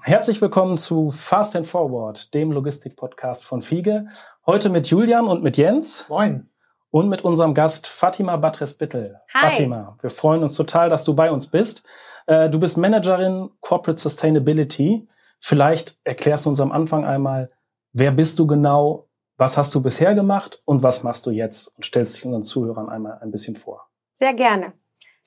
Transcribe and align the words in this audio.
Herzlich 0.00 0.40
willkommen 0.40 0.78
zu 0.78 1.10
Fast 1.10 1.54
and 1.54 1.66
Forward, 1.66 2.34
dem 2.34 2.50
Logistik-Podcast 2.50 3.44
von 3.44 3.60
Fiege. 3.60 4.08
Heute 4.46 4.68
mit 4.68 4.88
Julian 4.88 5.26
und 5.26 5.42
mit 5.42 5.56
Jens. 5.58 6.08
Moin. 6.08 6.48
Und 6.90 7.08
mit 7.08 7.22
unserem 7.22 7.54
Gast 7.54 7.86
Fatima 7.86 8.36
Batres-Bittel. 8.36 9.20
Hi. 9.32 9.50
Fatima, 9.50 9.96
wir 10.00 10.10
freuen 10.10 10.42
uns 10.42 10.54
total, 10.54 10.88
dass 10.88 11.04
du 11.04 11.14
bei 11.14 11.30
uns 11.30 11.46
bist. 11.46 11.84
Äh, 12.26 12.50
Du 12.50 12.58
bist 12.58 12.78
Managerin 12.78 13.50
Corporate 13.60 14.00
Sustainability. 14.00 15.06
Vielleicht 15.38 15.98
erklärst 16.04 16.46
du 16.46 16.50
uns 16.50 16.60
am 16.60 16.72
Anfang 16.72 17.04
einmal, 17.04 17.52
wer 17.92 18.10
bist 18.10 18.38
du 18.38 18.46
genau, 18.46 19.08
was 19.36 19.56
hast 19.56 19.74
du 19.74 19.82
bisher 19.82 20.14
gemacht 20.14 20.60
und 20.64 20.82
was 20.82 21.02
machst 21.02 21.26
du 21.26 21.30
jetzt? 21.30 21.76
Und 21.76 21.84
stellst 21.84 22.16
dich 22.16 22.24
unseren 22.24 22.42
Zuhörern 22.42 22.88
einmal 22.88 23.18
ein 23.20 23.30
bisschen 23.30 23.56
vor. 23.56 23.88
Sehr 24.14 24.34
gerne. 24.34 24.72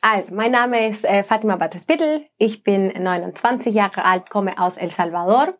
Also, 0.07 0.35
mein 0.35 0.51
Name 0.51 0.87
ist 0.87 1.03
äh, 1.03 1.23
Fatima 1.23 1.55
Bates-Bittel. 1.55 2.27
Ich 2.37 2.61
bin 2.61 2.89
29 2.89 3.73
Jahre 3.73 4.05
alt, 4.05 4.29
komme 4.29 4.59
aus 4.59 4.77
El 4.77 4.91
Salvador, 4.91 5.55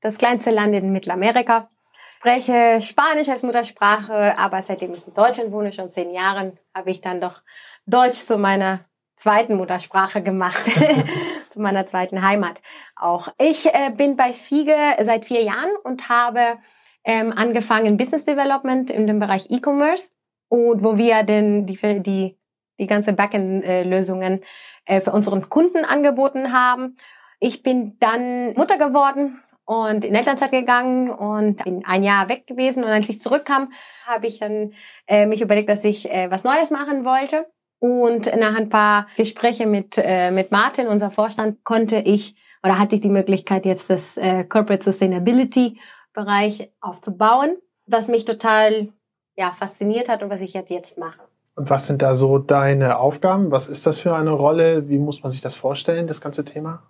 das 0.00 0.18
kleinste 0.18 0.52
Land 0.52 0.76
in 0.76 0.92
Mittelamerika. 0.92 1.68
Spreche 2.14 2.80
Spanisch 2.80 3.28
als 3.28 3.42
Muttersprache, 3.42 4.38
aber 4.38 4.62
seitdem 4.62 4.92
ich 4.92 5.08
in 5.08 5.14
Deutschland 5.14 5.50
wohne, 5.50 5.72
schon 5.72 5.90
zehn 5.90 6.12
Jahren, 6.12 6.56
habe 6.72 6.92
ich 6.92 7.00
dann 7.00 7.20
doch 7.20 7.42
Deutsch 7.84 8.26
zu 8.26 8.38
meiner 8.38 8.84
zweiten 9.16 9.56
Muttersprache 9.56 10.22
gemacht, 10.22 10.70
zu 11.50 11.60
meiner 11.60 11.84
zweiten 11.84 12.24
Heimat. 12.24 12.62
Auch 12.94 13.26
ich 13.40 13.74
äh, 13.74 13.90
bin 13.90 14.14
bei 14.14 14.32
Fiege 14.32 14.76
seit 15.00 15.24
vier 15.24 15.42
Jahren 15.42 15.74
und 15.82 16.08
habe 16.08 16.58
ähm, 17.02 17.32
angefangen 17.36 17.96
Business 17.96 18.24
Development 18.24 18.88
in 18.88 19.08
dem 19.08 19.18
Bereich 19.18 19.50
E-Commerce 19.50 20.12
und 20.46 20.84
wo 20.84 20.96
wir 20.96 21.24
denn 21.24 21.66
die, 21.66 21.76
die 22.02 22.39
die 22.80 22.86
ganze 22.86 23.12
Backend-Lösungen 23.12 24.40
äh, 24.86 25.00
für 25.00 25.12
unseren 25.12 25.48
Kunden 25.48 25.84
angeboten 25.84 26.52
haben. 26.52 26.96
Ich 27.38 27.62
bin 27.62 27.96
dann 28.00 28.54
Mutter 28.54 28.78
geworden 28.78 29.40
und 29.64 30.04
in 30.04 30.16
Elternzeit 30.16 30.50
gegangen 30.50 31.10
und 31.10 31.62
bin 31.62 31.84
ein 31.84 32.02
Jahr 32.02 32.28
weg 32.28 32.46
gewesen. 32.46 32.82
Und 32.82 32.90
als 32.90 33.08
ich 33.08 33.20
zurückkam, 33.20 33.72
habe 34.04 34.26
ich 34.26 34.40
dann 34.40 34.72
äh, 35.06 35.26
mich 35.26 35.42
überlegt, 35.42 35.68
dass 35.68 35.84
ich 35.84 36.10
äh, 36.10 36.28
was 36.30 36.42
Neues 36.42 36.70
machen 36.70 37.04
wollte. 37.04 37.46
Und 37.78 38.34
nach 38.36 38.56
ein 38.56 38.68
paar 38.68 39.06
Gespräche 39.16 39.66
mit, 39.66 39.96
äh, 39.96 40.32
mit 40.32 40.50
Martin, 40.50 40.88
unser 40.88 41.10
Vorstand, 41.10 41.62
konnte 41.64 41.96
ich 41.96 42.34
oder 42.62 42.78
hatte 42.78 42.96
ich 42.96 43.00
die 43.00 43.10
Möglichkeit, 43.10 43.64
jetzt 43.64 43.88
das 43.88 44.16
äh, 44.16 44.44
Corporate 44.44 44.84
Sustainability 44.84 45.80
Bereich 46.12 46.72
aufzubauen, 46.80 47.56
was 47.86 48.08
mich 48.08 48.24
total 48.24 48.88
ja, 49.36 49.52
fasziniert 49.52 50.08
hat 50.08 50.22
und 50.22 50.30
was 50.30 50.40
ich 50.40 50.54
jetzt, 50.54 50.70
jetzt 50.70 50.98
mache. 50.98 51.29
Was 51.62 51.86
sind 51.86 52.00
da 52.00 52.14
so 52.14 52.38
deine 52.38 52.98
Aufgaben? 52.98 53.50
Was 53.50 53.68
ist 53.68 53.86
das 53.86 54.00
für 54.00 54.14
eine 54.14 54.30
Rolle? 54.30 54.88
Wie 54.88 54.98
muss 54.98 55.22
man 55.22 55.30
sich 55.30 55.42
das 55.42 55.54
vorstellen, 55.54 56.06
das 56.06 56.20
ganze 56.22 56.42
Thema? 56.44 56.82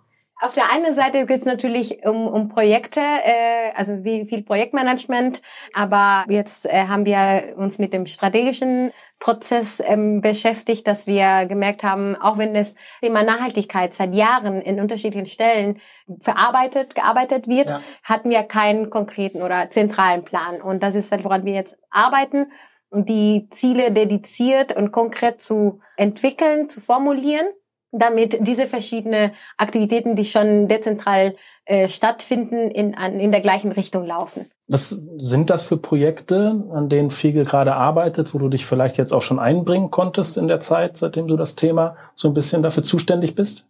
Auf 0.43 0.55
der 0.55 0.71
einen 0.71 0.95
Seite 0.95 1.25
geht 1.27 1.41
es 1.41 1.45
natürlich 1.45 2.03
um, 2.03 2.25
um 2.27 2.49
Projekte, 2.49 2.99
äh, 2.99 3.73
also 3.75 4.03
wie 4.03 4.25
viel 4.25 4.41
Projektmanagement, 4.41 5.41
aber 5.73 6.25
jetzt 6.29 6.65
äh, 6.65 6.87
haben 6.87 7.05
wir 7.05 7.53
uns 7.57 7.77
mit 7.77 7.93
dem 7.93 8.07
strategischen 8.07 8.91
Prozess 9.19 9.83
ähm, 9.85 10.21
beschäftigt, 10.21 10.87
dass 10.87 11.05
wir 11.05 11.45
gemerkt 11.45 11.83
haben, 11.83 12.15
auch 12.15 12.39
wenn 12.39 12.55
das 12.55 12.75
Thema 13.03 13.21
Nachhaltigkeit 13.21 13.93
seit 13.93 14.15
Jahren 14.15 14.61
in 14.61 14.79
unterschiedlichen 14.79 15.27
Stellen 15.27 15.79
verarbeitet, 16.21 16.95
gearbeitet 16.95 17.47
wird, 17.47 17.69
Ja. 17.69 17.81
hatten 18.03 18.31
wir 18.31 18.41
keinen 18.41 18.89
konkreten 18.89 19.43
oder 19.43 19.69
zentralen 19.69 20.23
Plan. 20.23 20.59
Und 20.59 20.81
das 20.81 20.95
ist 20.95 21.11
halt, 21.11 21.23
woran 21.23 21.45
wir 21.45 21.53
jetzt 21.53 21.77
arbeiten, 21.91 22.47
die 22.93 23.47
Ziele 23.51 23.91
dediziert 23.91 24.75
und 24.75 24.91
konkret 24.91 25.41
zu 25.41 25.79
entwickeln, 25.97 26.69
zu 26.69 26.81
formulieren 26.81 27.47
damit 27.91 28.37
diese 28.47 28.67
verschiedenen 28.67 29.31
Aktivitäten, 29.57 30.15
die 30.15 30.25
schon 30.25 30.67
dezentral 30.67 31.35
äh, 31.65 31.89
stattfinden, 31.89 32.71
in, 32.71 32.95
an, 32.95 33.19
in 33.19 33.31
der 33.31 33.41
gleichen 33.41 33.71
Richtung 33.71 34.05
laufen. 34.05 34.49
Was 34.67 34.97
sind 35.17 35.49
das 35.49 35.63
für 35.63 35.75
Projekte, 35.75 36.63
an 36.73 36.87
denen 36.87 37.11
Fiegel 37.11 37.43
gerade 37.43 37.75
arbeitet, 37.75 38.33
wo 38.33 38.39
du 38.39 38.47
dich 38.47 38.65
vielleicht 38.65 38.97
jetzt 38.97 39.11
auch 39.11 39.21
schon 39.21 39.39
einbringen 39.39 39.91
konntest 39.91 40.37
in 40.37 40.47
der 40.47 40.61
Zeit, 40.61 40.95
seitdem 40.95 41.27
du 41.27 41.35
das 41.35 41.55
Thema 41.55 41.97
so 42.15 42.29
ein 42.29 42.33
bisschen 42.33 42.63
dafür 42.63 42.83
zuständig 42.83 43.35
bist? 43.35 43.65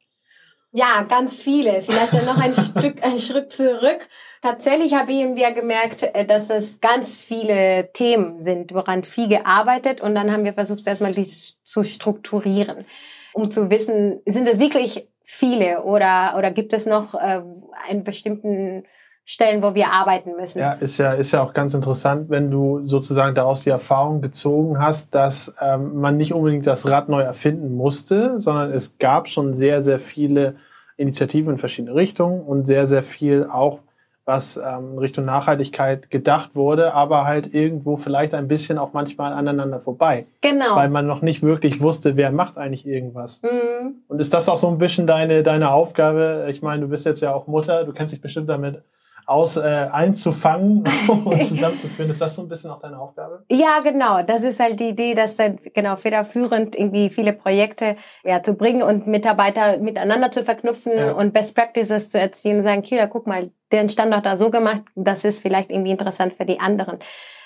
Ja, 0.73 1.03
ganz 1.09 1.41
viele. 1.41 1.81
Vielleicht 1.81 2.13
dann 2.13 2.25
noch 2.25 2.37
ein 2.37 2.53
Stück, 2.53 3.03
ein 3.03 3.17
Schritt 3.17 3.51
zurück. 3.51 4.07
Tatsächlich 4.41 4.95
habe 4.95 5.11
ich 5.11 5.19
irgendwie 5.19 5.43
gemerkt, 5.53 6.09
äh, 6.13 6.25
dass 6.25 6.49
es 6.49 6.81
ganz 6.81 7.19
viele 7.19 7.91
Themen 7.93 8.43
sind, 8.43 8.73
woran 8.73 9.03
Fiege 9.03 9.45
arbeitet. 9.45 10.01
Und 10.01 10.15
dann 10.15 10.31
haben 10.31 10.43
wir 10.43 10.53
versucht, 10.53 10.85
erstmal 10.87 11.13
die 11.13 11.27
zu 11.27 11.83
strukturieren, 11.83 12.85
um 13.33 13.51
zu 13.51 13.69
wissen, 13.69 14.19
sind 14.25 14.47
es 14.47 14.59
wirklich 14.59 15.07
viele 15.23 15.83
oder, 15.83 16.33
oder 16.37 16.51
gibt 16.51 16.73
es 16.73 16.85
noch 16.85 17.13
äh, 17.13 17.41
einen 17.87 18.03
bestimmten 18.03 18.83
Stellen, 19.23 19.61
wo 19.61 19.75
wir 19.75 19.91
arbeiten 19.91 20.35
müssen? 20.35 20.59
Ja, 20.59 20.73
ist 20.73 20.97
ja, 20.97 21.13
ist 21.13 21.31
ja 21.31 21.43
auch 21.43 21.53
ganz 21.53 21.73
interessant, 21.73 22.29
wenn 22.29 22.49
du 22.49 22.85
sozusagen 22.85 23.35
daraus 23.35 23.61
die 23.61 23.69
Erfahrung 23.69 24.21
gezogen 24.21 24.79
hast, 24.79 25.13
dass 25.15 25.53
ähm, 25.61 25.95
man 25.99 26.17
nicht 26.17 26.33
unbedingt 26.33 26.65
das 26.67 26.89
Rad 26.89 27.07
neu 27.07 27.21
erfinden 27.21 27.75
musste, 27.75 28.39
sondern 28.39 28.71
es 28.71 28.97
gab 28.97 29.29
schon 29.29 29.53
sehr, 29.53 29.81
sehr 29.81 29.99
viele 29.99 30.55
Initiativen 30.97 31.53
in 31.53 31.57
verschiedene 31.59 31.95
Richtungen 31.95 32.41
und 32.41 32.65
sehr, 32.65 32.87
sehr 32.87 33.03
viel 33.03 33.45
auch, 33.45 33.79
was 34.25 34.55
ähm, 34.57 34.97
Richtung 34.97 35.25
Nachhaltigkeit 35.25 36.09
gedacht 36.11 36.51
wurde, 36.55 36.93
aber 36.93 37.25
halt 37.25 37.53
irgendwo 37.53 37.97
vielleicht 37.97 38.33
ein 38.35 38.47
bisschen 38.47 38.77
auch 38.77 38.93
manchmal 38.93 39.33
aneinander 39.33 39.79
vorbei, 39.79 40.25
Genau. 40.41 40.75
weil 40.75 40.89
man 40.89 41.07
noch 41.07 41.21
nicht 41.21 41.41
wirklich 41.41 41.81
wusste, 41.81 42.15
wer 42.17 42.31
macht 42.31 42.57
eigentlich 42.57 42.85
irgendwas. 42.87 43.41
Mhm. 43.41 43.95
Und 44.07 44.21
ist 44.21 44.33
das 44.33 44.47
auch 44.47 44.57
so 44.59 44.67
ein 44.67 44.77
bisschen 44.77 45.07
deine, 45.07 45.41
deine 45.43 45.71
Aufgabe? 45.71 46.45
Ich 46.49 46.61
meine, 46.61 46.81
du 46.83 46.87
bist 46.87 47.05
jetzt 47.05 47.21
ja 47.21 47.33
auch 47.33 47.47
Mutter, 47.47 47.83
du 47.83 47.93
kennst 47.93 48.13
dich 48.13 48.21
bestimmt 48.21 48.47
damit 48.49 48.83
aus, 49.31 49.55
äh, 49.57 49.61
einzufangen 49.91 50.83
und 51.25 51.43
zusammenzuführen. 51.43 52.11
Ist 52.11 52.19
das 52.21 52.35
so 52.35 52.41
ein 52.41 52.47
bisschen 52.47 52.69
auch 52.69 52.79
deine 52.79 52.99
Aufgabe? 52.99 53.45
Ja, 53.49 53.79
genau. 53.81 54.21
Das 54.23 54.43
ist 54.43 54.59
halt 54.59 54.79
die 54.79 54.89
Idee, 54.89 55.15
dass 55.15 55.37
dann 55.37 55.59
genau 55.73 55.95
federführend 55.95 56.75
irgendwie 56.75 57.09
viele 57.09 57.33
Projekte 57.33 57.95
ja, 58.23 58.43
zu 58.43 58.53
bringen 58.55 58.83
und 58.83 59.07
Mitarbeiter 59.07 59.77
miteinander 59.77 60.31
zu 60.31 60.43
verknüpfen 60.43 60.93
Ja. 60.97 61.11
und 61.13 61.33
Best 61.33 61.55
Practices 61.55 62.09
zu 62.09 62.19
erzielen 62.19 62.57
und 62.57 62.63
sagen, 62.63 62.81
Kira, 62.81 63.07
guck 63.07 63.25
mal, 63.25 63.51
den 63.71 63.89
Standort 63.89 64.25
da 64.25 64.35
so 64.35 64.51
gemacht, 64.51 64.83
das 64.95 65.23
ist 65.23 65.41
vielleicht 65.41 65.69
irgendwie 65.69 65.91
interessant 65.91 66.33
für 66.33 66.45
die 66.45 66.59
anderen. 66.59 66.99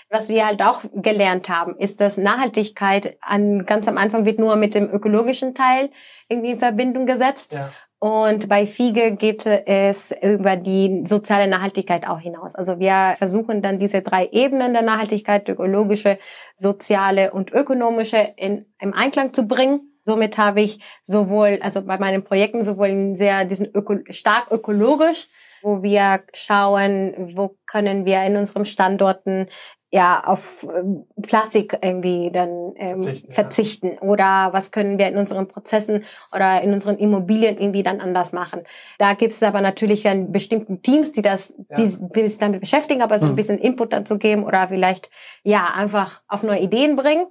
Was 0.10 0.30
wir 0.30 0.46
halt 0.46 0.62
auch 0.62 0.82
gelernt 0.94 1.50
haben, 1.50 1.76
ist, 1.78 2.00
dass 2.00 2.18
Nachhaltigkeit 2.18 3.18
an, 3.22 3.66
ganz 3.66 3.88
am 3.88 3.98
Anfang 3.98 4.26
wird 4.26 4.40
nur 4.40 4.56
mit 4.56 4.76
dem 4.76 4.90
ökologischen 4.90 5.56
Teil 5.56 5.90
irgendwie 6.30 6.52
in 6.52 6.60
Verbindung 6.60 7.06
gesetzt. 7.06 7.54
Ja. 7.54 7.70
Und 8.06 8.50
bei 8.50 8.68
Fiege 8.68 9.16
geht 9.16 9.48
es 9.48 10.14
über 10.22 10.58
die 10.58 11.02
soziale 11.08 11.48
Nachhaltigkeit 11.48 12.08
auch 12.08 12.20
hinaus. 12.20 12.54
Also 12.54 12.78
wir 12.78 13.16
versuchen 13.18 13.64
dann 13.64 13.80
diese 13.80 14.04
drei 14.04 14.30
Ebenen 14.32 14.74
der 14.74 14.84
Nachhaltigkeit, 14.84 15.50
ökologische, 15.50 16.20
soziale 16.56 17.32
und 17.32 17.52
ökonomische, 17.52 18.20
in, 18.38 18.68
im 18.80 18.94
Einklang 18.94 19.34
zu 19.34 19.48
bringen. 19.48 19.98
Somit 20.04 20.38
habe 20.38 20.62
ich 20.62 20.82
sowohl, 21.02 21.58
also 21.64 21.82
bei 21.82 21.98
meinen 21.98 22.24
Projekten 22.24 22.64
sowohl 22.64 23.16
sehr 23.16 23.44
diesen 23.44 23.74
öko, 23.74 23.96
stark 24.12 24.52
ökologisch, 24.52 25.28
wo 25.64 25.82
wir 25.82 26.22
schauen, 26.32 27.34
wo 27.36 27.58
können 27.66 28.06
wir 28.06 28.22
in 28.22 28.38
unseren 28.38 28.66
Standorten 28.66 29.48
ja 29.96 30.24
auf 30.26 30.68
ähm, 30.76 31.06
Plastik 31.22 31.80
irgendwie 31.82 32.30
dann 32.32 32.74
ähm, 32.76 33.00
Verzichten, 33.02 33.32
verzichten, 33.32 33.92
ja. 33.94 34.02
oder 34.02 34.50
was 34.52 34.72
können 34.72 35.00
wir 35.00 35.08
in 35.08 35.16
unseren 35.18 35.48
Prozessen 35.48 36.04
oder 36.36 36.62
in 36.62 36.74
unseren 36.74 36.98
Immobilien 36.98 37.58
irgendwie 37.58 37.82
dann 37.82 38.02
anders 38.02 38.34
machen. 38.34 38.64
Da 39.00 39.14
gibt 39.14 39.32
es 39.32 39.42
aber 39.42 39.62
natürlich 39.62 40.04
dann 40.04 40.32
bestimmten 40.34 40.82
Teams, 40.82 41.14
die 41.14 41.22
das, 41.22 41.54
Ja. 41.70 41.78
die, 41.78 41.98
die 42.14 42.28
sich 42.28 42.38
damit 42.40 42.60
beschäftigen, 42.60 43.02
aber 43.02 43.20
so 43.20 43.28
ein 43.28 43.32
Mhm. 43.32 43.36
bisschen 43.38 43.58
Input 43.58 43.94
dann 43.94 44.06
zu 44.06 44.18
geben 44.18 44.44
oder 44.44 44.68
vielleicht 44.68 45.10
ja 45.44 45.70
einfach 45.76 46.22
auf 46.28 46.44
neue 46.44 46.60
Ideen 46.60 46.96
bringen. 46.98 47.28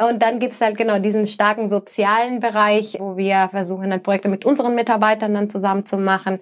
Und 0.00 0.22
dann 0.22 0.38
gibt's 0.38 0.60
halt 0.60 0.76
genau 0.76 0.98
diesen 0.98 1.26
starken 1.26 1.68
sozialen 1.68 2.38
Bereich, 2.40 2.96
wo 3.00 3.16
wir 3.16 3.48
versuchen, 3.50 3.90
dann 3.90 4.02
Projekte 4.02 4.28
mit 4.28 4.44
unseren 4.44 4.74
Mitarbeitern 4.76 5.34
dann 5.34 5.50
zusammen 5.50 5.86
zu 5.86 5.98
machen 5.98 6.38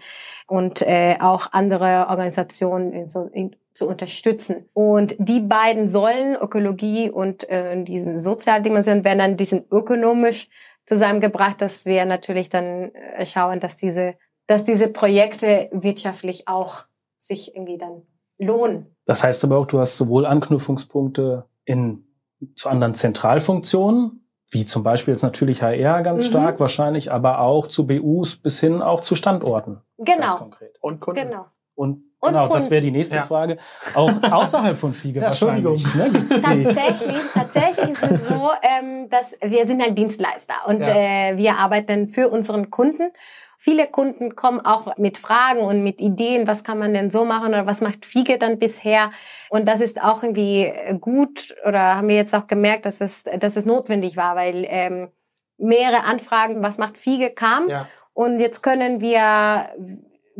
und 0.47 0.83
äh, 0.83 1.17
auch 1.21 1.49
andere 1.53 2.07
Organisationen 2.09 2.93
in 2.93 3.09
so, 3.09 3.31
in, 3.33 3.57
zu 3.77 3.87
unterstützen. 3.89 4.69
Und 4.73 5.15
die 5.19 5.41
beiden 5.41 5.89
Säulen, 5.89 6.37
Ökologie 6.37 7.11
und 7.11 7.49
äh, 7.49 7.83
diese 7.85 8.19
Sozialdimension, 8.19 9.05
werden 9.05 9.19
dann 9.19 9.37
diesen 9.37 9.65
ökonomisch 9.71 10.49
zusammengebracht, 10.87 11.61
dass 11.61 11.85
wir 11.85 12.05
natürlich 12.07 12.49
dann 12.49 12.93
äh, 12.95 13.27
schauen, 13.27 13.61
dass 13.61 13.77
diese, 13.77 14.15
dass 14.47 14.65
diese 14.65 14.89
Projekte 14.89 15.69
wirtschaftlich 15.73 16.49
auch 16.49 16.85
sich 17.19 17.55
irgendwie 17.55 17.79
dann 17.79 18.03
lohnen. 18.39 18.95
Das 19.05 19.23
heißt 19.25 19.45
aber 19.45 19.59
auch, 19.59 19.67
du 19.67 19.79
hast 19.79 19.97
sowohl 19.97 20.27
Anknüpfungspunkte 20.27 21.45
in 21.65 22.05
zu 22.55 22.69
anderen 22.69 22.95
Zentralfunktionen, 22.95 24.29
wie 24.51 24.65
zum 24.67 24.83
Beispiel 24.83 25.13
jetzt 25.15 25.23
natürlich 25.23 25.63
HR 25.63 26.03
ganz 26.03 26.25
Mhm. 26.25 26.29
stark 26.31 26.61
wahrscheinlich, 26.61 27.11
aber 27.11 27.41
auch 27.41 27.67
zu 27.67 27.87
BUs 27.87 28.37
bis 28.37 28.61
hin 28.61 28.83
auch 28.83 29.01
zu 29.01 29.17
Standorten. 29.17 29.81
Ganz 30.05 30.21
Genau, 30.21 30.35
konkret. 30.37 30.77
Und 30.81 31.01
Kunden. 31.01 31.23
genau. 31.29 31.47
und 31.75 32.05
und 32.19 32.31
genau, 32.31 32.49
das 32.49 32.71
wäre 32.71 32.81
die 32.81 32.91
nächste 32.91 33.17
ja. 33.17 33.23
Frage. 33.23 33.59
Auch 33.95 34.11
außerhalb 34.23 34.77
von 34.77 34.93
Fiege 34.93 35.21
ja, 35.21 35.27
Entschuldigung. 35.27 35.77
Ne, 35.77 36.27
tatsächlich, 36.29 37.17
tatsächlich 37.35 37.91
ist 37.91 38.03
es 38.03 38.29
so, 38.29 38.51
ähm, 38.63 39.09
dass 39.11 39.37
wir 39.43 39.67
sind 39.67 39.83
halt 39.83 39.97
Dienstleister 39.99 40.55
und 40.67 40.81
ja. 40.81 40.89
äh, 40.89 41.37
wir 41.37 41.59
arbeiten 41.59 42.09
für 42.09 42.29
unseren 42.29 42.71
Kunden. 42.71 43.11
Viele 43.59 43.87
Kunden 43.87 44.37
kommen 44.37 44.61
auch 44.61 44.97
mit 44.97 45.19
Fragen 45.19 45.61
und 45.61 45.83
mit 45.83 46.01
Ideen, 46.01 46.47
was 46.47 46.63
kann 46.63 46.79
man 46.79 46.95
denn 46.95 47.11
so 47.11 47.25
machen 47.25 47.49
oder 47.49 47.67
was 47.67 47.81
macht 47.81 48.07
Fiege 48.07 48.39
dann 48.39 48.59
bisher? 48.59 49.11
Und 49.51 49.67
das 49.67 49.81
ist 49.81 50.03
auch 50.03 50.23
irgendwie 50.23 50.73
gut 51.01 51.55
oder 51.67 51.97
haben 51.97 52.09
wir 52.09 52.17
jetzt 52.17 52.35
auch 52.35 52.47
gemerkt, 52.47 52.87
dass 52.87 53.01
es, 53.01 53.25
dass 53.25 53.57
es 53.57 53.67
notwendig 53.67 54.17
war, 54.17 54.37
weil 54.37 54.67
ähm, 54.69 55.09
mehrere 55.59 56.05
Anfragen, 56.05 56.63
was 56.63 56.79
macht 56.79 56.99
Fiege, 56.99 57.31
kam. 57.31 57.69
Ja. 57.69 57.89
Und 58.13 58.41
jetzt 58.41 58.63
können 58.63 59.01
wir 59.01 59.69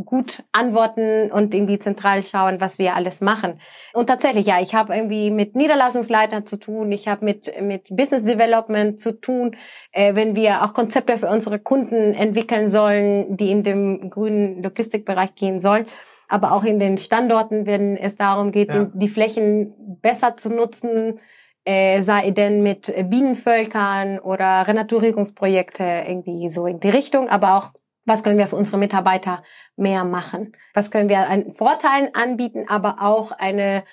gut 0.05 0.43
antworten 0.53 1.31
und 1.31 1.55
irgendwie 1.55 1.79
zentral 1.79 2.23
schauen, 2.23 2.61
was 2.61 2.79
wir 2.79 2.95
alles 2.95 3.21
machen. 3.21 3.61
Und 3.95 4.09
tatsächlich, 4.09 4.47
ja, 4.47 4.61
ich 4.61 4.75
habe 4.75 4.95
irgendwie 4.95 5.31
mit 5.31 5.57
Niederlassungsleitern 5.57 6.47
zu 6.47 6.59
tun, 6.59 6.93
ich 6.93 7.09
habe 7.09 7.25
mit, 7.25 7.53
mit 7.63 7.89
Business 7.91 8.25
Development 8.25 9.01
zu 9.01 9.21
tun, 9.21 9.57
äh, 9.93 10.15
wenn 10.15 10.37
wir 10.37 10.65
auch 10.65 10.75
Konzepte 10.75 11.17
für 11.19 11.29
unsere 11.29 11.59
Kunden 11.59 12.15
entwickeln 12.15 12.69
sollen, 12.69 13.37
die 13.37 13.51
in 13.51 13.63
dem 13.63 14.11
grünen 14.11 14.63
Logistikbereich 14.63 15.35
gehen 15.35 15.61
sollen. 15.61 15.87
Aber 16.29 16.53
auch 16.53 16.65
in 16.65 16.79
den 16.79 16.99
Standorten, 16.99 17.67
wenn 17.67 17.97
es 17.97 18.17
darum 18.17 18.51
geht, 18.51 18.69
ja. 18.69 18.91
die 18.93 19.09
Flächen 19.09 19.73
besser 20.03 20.37
zu 20.37 20.53
nutzen, 20.53 21.21
äh, 21.65 22.01
sei 22.03 22.31
denn 22.31 22.63
mit 22.63 22.93
Bienenvölkern 23.11 24.19
oder 24.19 24.67
Renaturierungsprojekte 24.67 26.05
irgendwie 26.07 26.49
so 26.49 26.67
in 26.67 26.81
die 26.81 26.91
Richtung, 26.91 27.29
aber 27.29 27.57
auch 27.57 27.73
was 28.07 28.23
können 28.23 28.39
wir 28.39 28.47
für 28.47 28.57
unsere 28.57 28.79
Mitarbeiter 28.79 29.43
mehr 29.77 30.05
machen? 30.05 30.53
Was 30.73 30.91
können 30.91 31.09
wir 31.09 31.29
an 31.29 31.53
Vorteilen 31.53 32.15
anbieten, 32.15 32.67
aber 32.69 33.03
auch 33.03 33.33
eine 33.33 33.85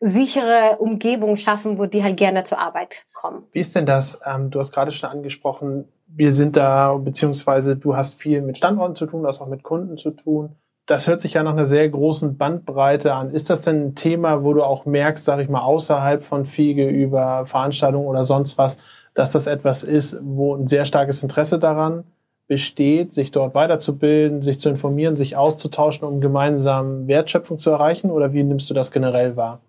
sichere 0.00 0.78
Umgebung 0.78 1.36
schaffen, 1.36 1.78
wo 1.78 1.86
die 1.86 2.02
halt 2.02 2.16
gerne 2.16 2.44
zur 2.44 2.58
Arbeit 2.58 3.04
kommen. 3.12 3.44
Wie 3.52 3.60
ist 3.60 3.76
denn 3.76 3.84
das? 3.84 4.20
Ähm, 4.26 4.50
du 4.50 4.58
hast 4.58 4.72
gerade 4.72 4.92
schon 4.92 5.10
angesprochen, 5.10 5.92
wir 6.06 6.32
sind 6.32 6.56
da, 6.56 6.94
beziehungsweise 6.94 7.76
du 7.76 7.94
hast 7.94 8.14
viel 8.14 8.40
mit 8.40 8.56
Standorten 8.56 8.96
zu 8.96 9.06
tun, 9.06 9.22
du 9.22 9.28
hast 9.28 9.42
auch 9.42 9.46
mit 9.46 9.62
Kunden 9.62 9.98
zu 9.98 10.12
tun. 10.12 10.56
Das 10.86 11.06
hört 11.06 11.20
sich 11.20 11.34
ja 11.34 11.42
nach 11.42 11.52
einer 11.52 11.66
sehr 11.66 11.88
großen 11.88 12.36
Bandbreite 12.36 13.12
an. 13.14 13.30
Ist 13.30 13.50
das 13.50 13.60
denn 13.60 13.88
ein 13.88 13.94
Thema, 13.94 14.42
wo 14.42 14.54
du 14.54 14.64
auch 14.64 14.86
merkst, 14.86 15.24
sage 15.24 15.42
ich 15.42 15.48
mal, 15.48 15.62
außerhalb 15.62 16.24
von 16.24 16.46
Fiege 16.46 16.88
über 16.88 17.44
Veranstaltungen 17.44 18.08
oder 18.08 18.24
sonst 18.24 18.58
was, 18.58 18.78
dass 19.14 19.32
das 19.32 19.46
etwas 19.46 19.82
ist, 19.82 20.18
wo 20.22 20.56
ein 20.56 20.66
sehr 20.66 20.86
starkes 20.86 21.22
Interesse 21.22 21.58
daran 21.58 22.04
besteht, 22.50 23.14
sich 23.14 23.30
dort 23.30 23.54
weiterzubilden, 23.54 24.42
sich 24.42 24.58
zu 24.58 24.70
informieren, 24.70 25.14
sich 25.14 25.36
auszutauschen, 25.36 26.04
um 26.04 26.20
gemeinsam 26.20 27.06
Wertschöpfung 27.06 27.58
zu 27.58 27.70
erreichen? 27.70 28.10
Oder 28.10 28.32
wie 28.32 28.42
nimmst 28.42 28.68
du 28.68 28.74
das 28.74 28.90
generell 28.90 29.36
wahr? 29.36 29.60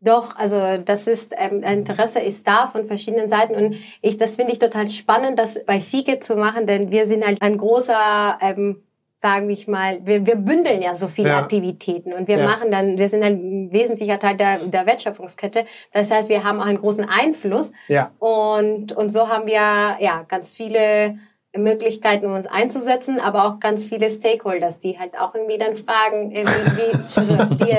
Doch, 0.00 0.34
also 0.36 0.56
das 0.82 1.08
ist 1.08 1.34
ähm, 1.36 1.62
Interesse 1.62 2.20
ist 2.20 2.46
da 2.46 2.68
von 2.68 2.86
verschiedenen 2.86 3.28
Seiten 3.28 3.54
und 3.54 3.76
ich 4.00 4.16
das 4.16 4.36
finde 4.36 4.52
ich 4.52 4.58
total 4.58 4.88
spannend, 4.88 5.38
das 5.38 5.62
bei 5.66 5.78
FIGE 5.78 6.20
zu 6.20 6.36
machen, 6.36 6.66
denn 6.66 6.90
wir 6.90 7.06
sind 7.06 7.22
halt 7.24 7.42
ein 7.42 7.58
großer 7.58 8.38
ähm, 8.40 8.82
sagen 9.14 9.46
wir 9.46 9.58
mal, 9.66 10.00
wir, 10.02 10.24
wir 10.24 10.36
bündeln 10.36 10.80
ja 10.80 10.94
so 10.94 11.08
viele 11.08 11.28
ja. 11.28 11.38
Aktivitäten 11.38 12.14
und 12.14 12.28
wir 12.28 12.38
ja. 12.38 12.44
machen 12.46 12.70
dann, 12.70 12.96
wir 12.96 13.10
sind 13.10 13.22
ein 13.22 13.70
wesentlicher 13.70 14.18
Teil 14.18 14.38
der, 14.38 14.56
der 14.56 14.86
Wertschöpfungskette. 14.86 15.66
Das 15.92 16.10
heißt, 16.10 16.30
wir 16.30 16.42
haben 16.42 16.60
auch 16.60 16.66
einen 16.66 16.80
großen 16.80 17.06
Einfluss. 17.08 17.72
Ja. 17.88 18.10
Und, 18.18 18.92
und 18.94 19.10
so 19.10 19.28
haben 19.28 19.46
wir 19.46 19.52
ja 20.00 20.24
ganz 20.26 20.56
viele 20.56 21.18
Möglichkeiten, 21.56 22.26
um 22.26 22.32
uns 22.32 22.46
einzusetzen, 22.46 23.20
aber 23.20 23.44
auch 23.44 23.60
ganz 23.60 23.86
viele 23.86 24.10
Stakeholders, 24.10 24.78
die 24.78 24.98
halt 24.98 25.18
auch 25.18 25.34
irgendwie 25.34 25.58
dann 25.58 25.76
fragen, 25.76 26.30
wie, 26.30 26.46
wie 26.46 27.20
also 27.20 27.54
die, 27.54 27.78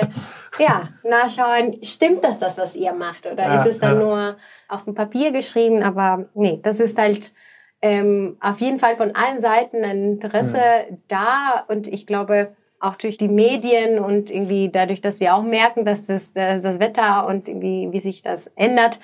ja, 0.63 0.89
nachschauen, 1.03 1.79
stimmt 1.83 2.23
das 2.23 2.39
das, 2.39 2.57
was 2.57 2.75
ihr 2.75 2.93
macht? 2.93 3.25
Oder 3.25 3.43
ja, 3.43 3.55
ist 3.55 3.67
es 3.67 3.79
dann 3.79 3.99
ja. 3.99 4.05
nur 4.05 4.37
auf 4.67 4.83
dem 4.83 4.93
Papier 4.93 5.31
geschrieben? 5.31 5.81
Aber 5.81 6.25
nee, 6.35 6.59
das 6.61 6.79
ist 6.79 6.99
halt 6.99 7.33
ähm, 7.81 8.37
auf 8.39 8.61
jeden 8.61 8.77
Fall 8.79 8.95
von 8.95 9.15
allen 9.15 9.41
Seiten 9.41 9.83
ein 9.83 10.03
Interesse 10.03 10.61
mhm. 10.89 10.97
da 11.07 11.65
und 11.67 11.87
ich 11.87 12.05
glaube, 12.05 12.55
auch 12.79 12.95
durch 12.95 13.17
die 13.17 13.29
Medien 13.29 13.97
und 13.97 14.29
irgendwie 14.29 14.69
dadurch, 14.69 15.01
dass 15.01 15.19
wir 15.21 15.35
auch 15.35 15.41
merken, 15.41 15.85
dass 15.85 16.05
das, 16.05 16.33
das 16.33 16.79
Wetter 16.79 17.25
und 17.27 17.47
irgendwie, 17.47 17.87
wie 17.91 18.01
sich 18.01 18.21
das 18.21 18.47
ändert, 18.55 18.99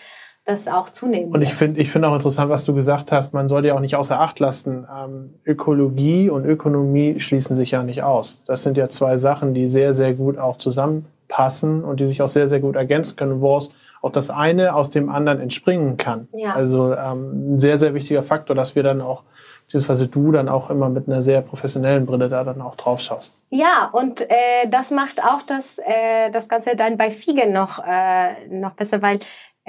das 0.50 0.68
auch 0.68 0.90
zunehmen. 0.90 1.32
Und 1.32 1.42
ich 1.42 1.54
finde 1.54 1.80
ich 1.80 1.92
finde 1.92 2.08
auch 2.10 2.14
interessant, 2.14 2.50
was 2.50 2.66
du 2.66 2.74
gesagt 2.74 3.12
hast, 3.12 3.34
man 3.34 3.48
soll 3.48 3.66
ja 3.66 3.76
auch 3.76 3.80
nicht 3.80 3.96
außer 3.96 4.20
Acht 4.20 4.40
lassen. 4.40 4.88
Ähm, 4.94 5.34
Ökologie 5.46 6.30
und 6.30 6.46
Ökonomie 6.46 7.20
schließen 7.20 7.56
sich 7.56 7.72
ja 7.72 7.84
nicht 7.84 8.04
aus. 8.04 8.42
Das 8.46 8.64
sind 8.64 8.78
ja 8.78 8.90
zwei 8.90 9.18
Sachen, 9.18 9.54
die 9.54 9.68
sehr, 9.68 9.94
sehr 9.94 10.14
gut 10.14 10.38
auch 10.38 10.58
zusammenpassen 10.58 11.84
und 11.84 12.00
die 12.00 12.08
sich 12.08 12.22
auch 12.22 12.28
sehr, 12.28 12.48
sehr 12.48 12.60
gut 12.60 12.76
ergänzen 12.76 13.16
können, 13.16 13.42
wo 13.42 13.60
auch 14.02 14.12
das 14.12 14.30
eine 14.30 14.76
aus 14.76 14.90
dem 14.90 15.10
anderen 15.10 15.40
entspringen 15.40 15.98
kann. 15.98 16.28
Ja. 16.34 16.54
Also 16.54 16.94
ähm, 16.94 17.54
ein 17.54 17.58
sehr, 17.58 17.78
sehr 17.78 17.94
wichtiger 17.94 18.24
Faktor, 18.24 18.56
dass 18.56 18.76
wir 18.76 18.84
dann 18.84 19.02
auch 19.02 19.24
beziehungsweise 19.70 20.08
du 20.08 20.32
dann 20.32 20.50
auch 20.50 20.72
immer 20.72 20.90
mit 20.90 21.08
einer 21.08 21.22
sehr 21.22 21.44
professionellen 21.44 22.08
Brille 22.08 22.28
da 22.28 22.44
dann 22.44 22.60
auch 22.60 22.74
drauf 22.74 23.02
schaust. 23.02 23.40
Ja, 23.52 23.88
und 23.92 24.22
äh, 24.22 24.68
das 24.68 24.90
macht 24.90 25.24
auch 25.24 25.44
das, 25.46 25.78
äh, 25.78 26.32
das 26.32 26.50
Ganze 26.50 26.76
dann 26.76 26.98
bei 26.98 27.12
Fiege 27.12 27.48
noch, 27.48 27.78
äh, 27.86 28.48
noch 28.50 28.72
besser, 28.72 29.04
weil 29.04 29.20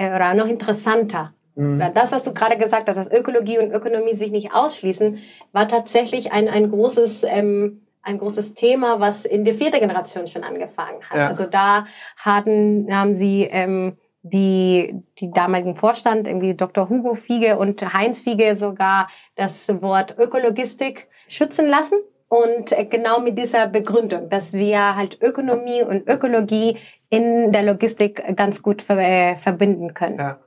oder 0.09 0.35
noch 0.35 0.49
interessanter. 0.49 1.35
Mhm. 1.55 1.83
Das, 1.95 2.13
was 2.13 2.25
du 2.25 2.33
gerade 2.33 2.57
gesagt 2.57 2.89
hast, 2.89 2.97
dass 2.97 3.11
Ökologie 3.11 3.59
und 3.59 3.73
Ökonomie 3.73 4.15
sich 4.15 4.31
nicht 4.31 4.55
ausschließen, 4.55 5.19
war 5.53 5.69
tatsächlich 5.69 6.33
ein, 6.33 6.49
ein 6.49 6.71
großes 6.71 7.25
ähm, 7.25 7.83
ein 8.03 8.19
großes 8.19 8.55
Thema, 8.55 9.01
was 9.01 9.25
in 9.25 9.45
der 9.45 9.55
vierten 9.55 9.81
Generation 9.81 10.27
schon 10.27 10.43
angefangen 10.43 11.03
hat. 11.09 11.19
Ja. 11.19 11.27
Also 11.27 11.45
da 11.45 11.87
hatten, 12.17 12.89
haben 12.91 13.15
sie 13.15 13.43
ähm, 13.43 13.99
die, 14.23 15.03
die 15.19 15.31
damaligen 15.31 15.77
Vorstand, 15.77 16.29
irgendwie 16.29 16.55
Dr. 16.55 16.89
Hugo 16.89 17.15
Fiege 17.15 17.59
und 17.59 17.95
Heinz 17.95 18.23
Fiege 18.23 18.55
sogar 18.55 19.09
das 19.37 19.69
Wort 19.83 20.17
Ökologistik 20.19 21.09
schützen 21.29 21.69
lassen. 21.69 21.95
Und 22.29 22.73
äh, 22.73 22.85
genau 22.85 23.21
mit 23.21 23.37
dieser 23.39 23.67
Begründung, 23.67 24.31
dass 24.31 24.53
wir 24.53 24.95
halt 24.95 25.21
Ökonomie 25.21 25.83
und 25.83 26.09
Ökologie 26.09 26.77
in 27.11 27.53
der 27.53 27.63
Logistik 27.63 28.23
ganz 28.37 28.63
gut 28.63 28.83
ver 28.83 28.99
äh, 28.99 29.37
verbinden 29.37 29.95
können 29.95 30.19
ja. 30.19 30.39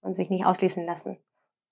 und 0.00 0.14
sich 0.14 0.30
nicht 0.30 0.44
ausschließen 0.44 0.84
lassen. 0.84 1.18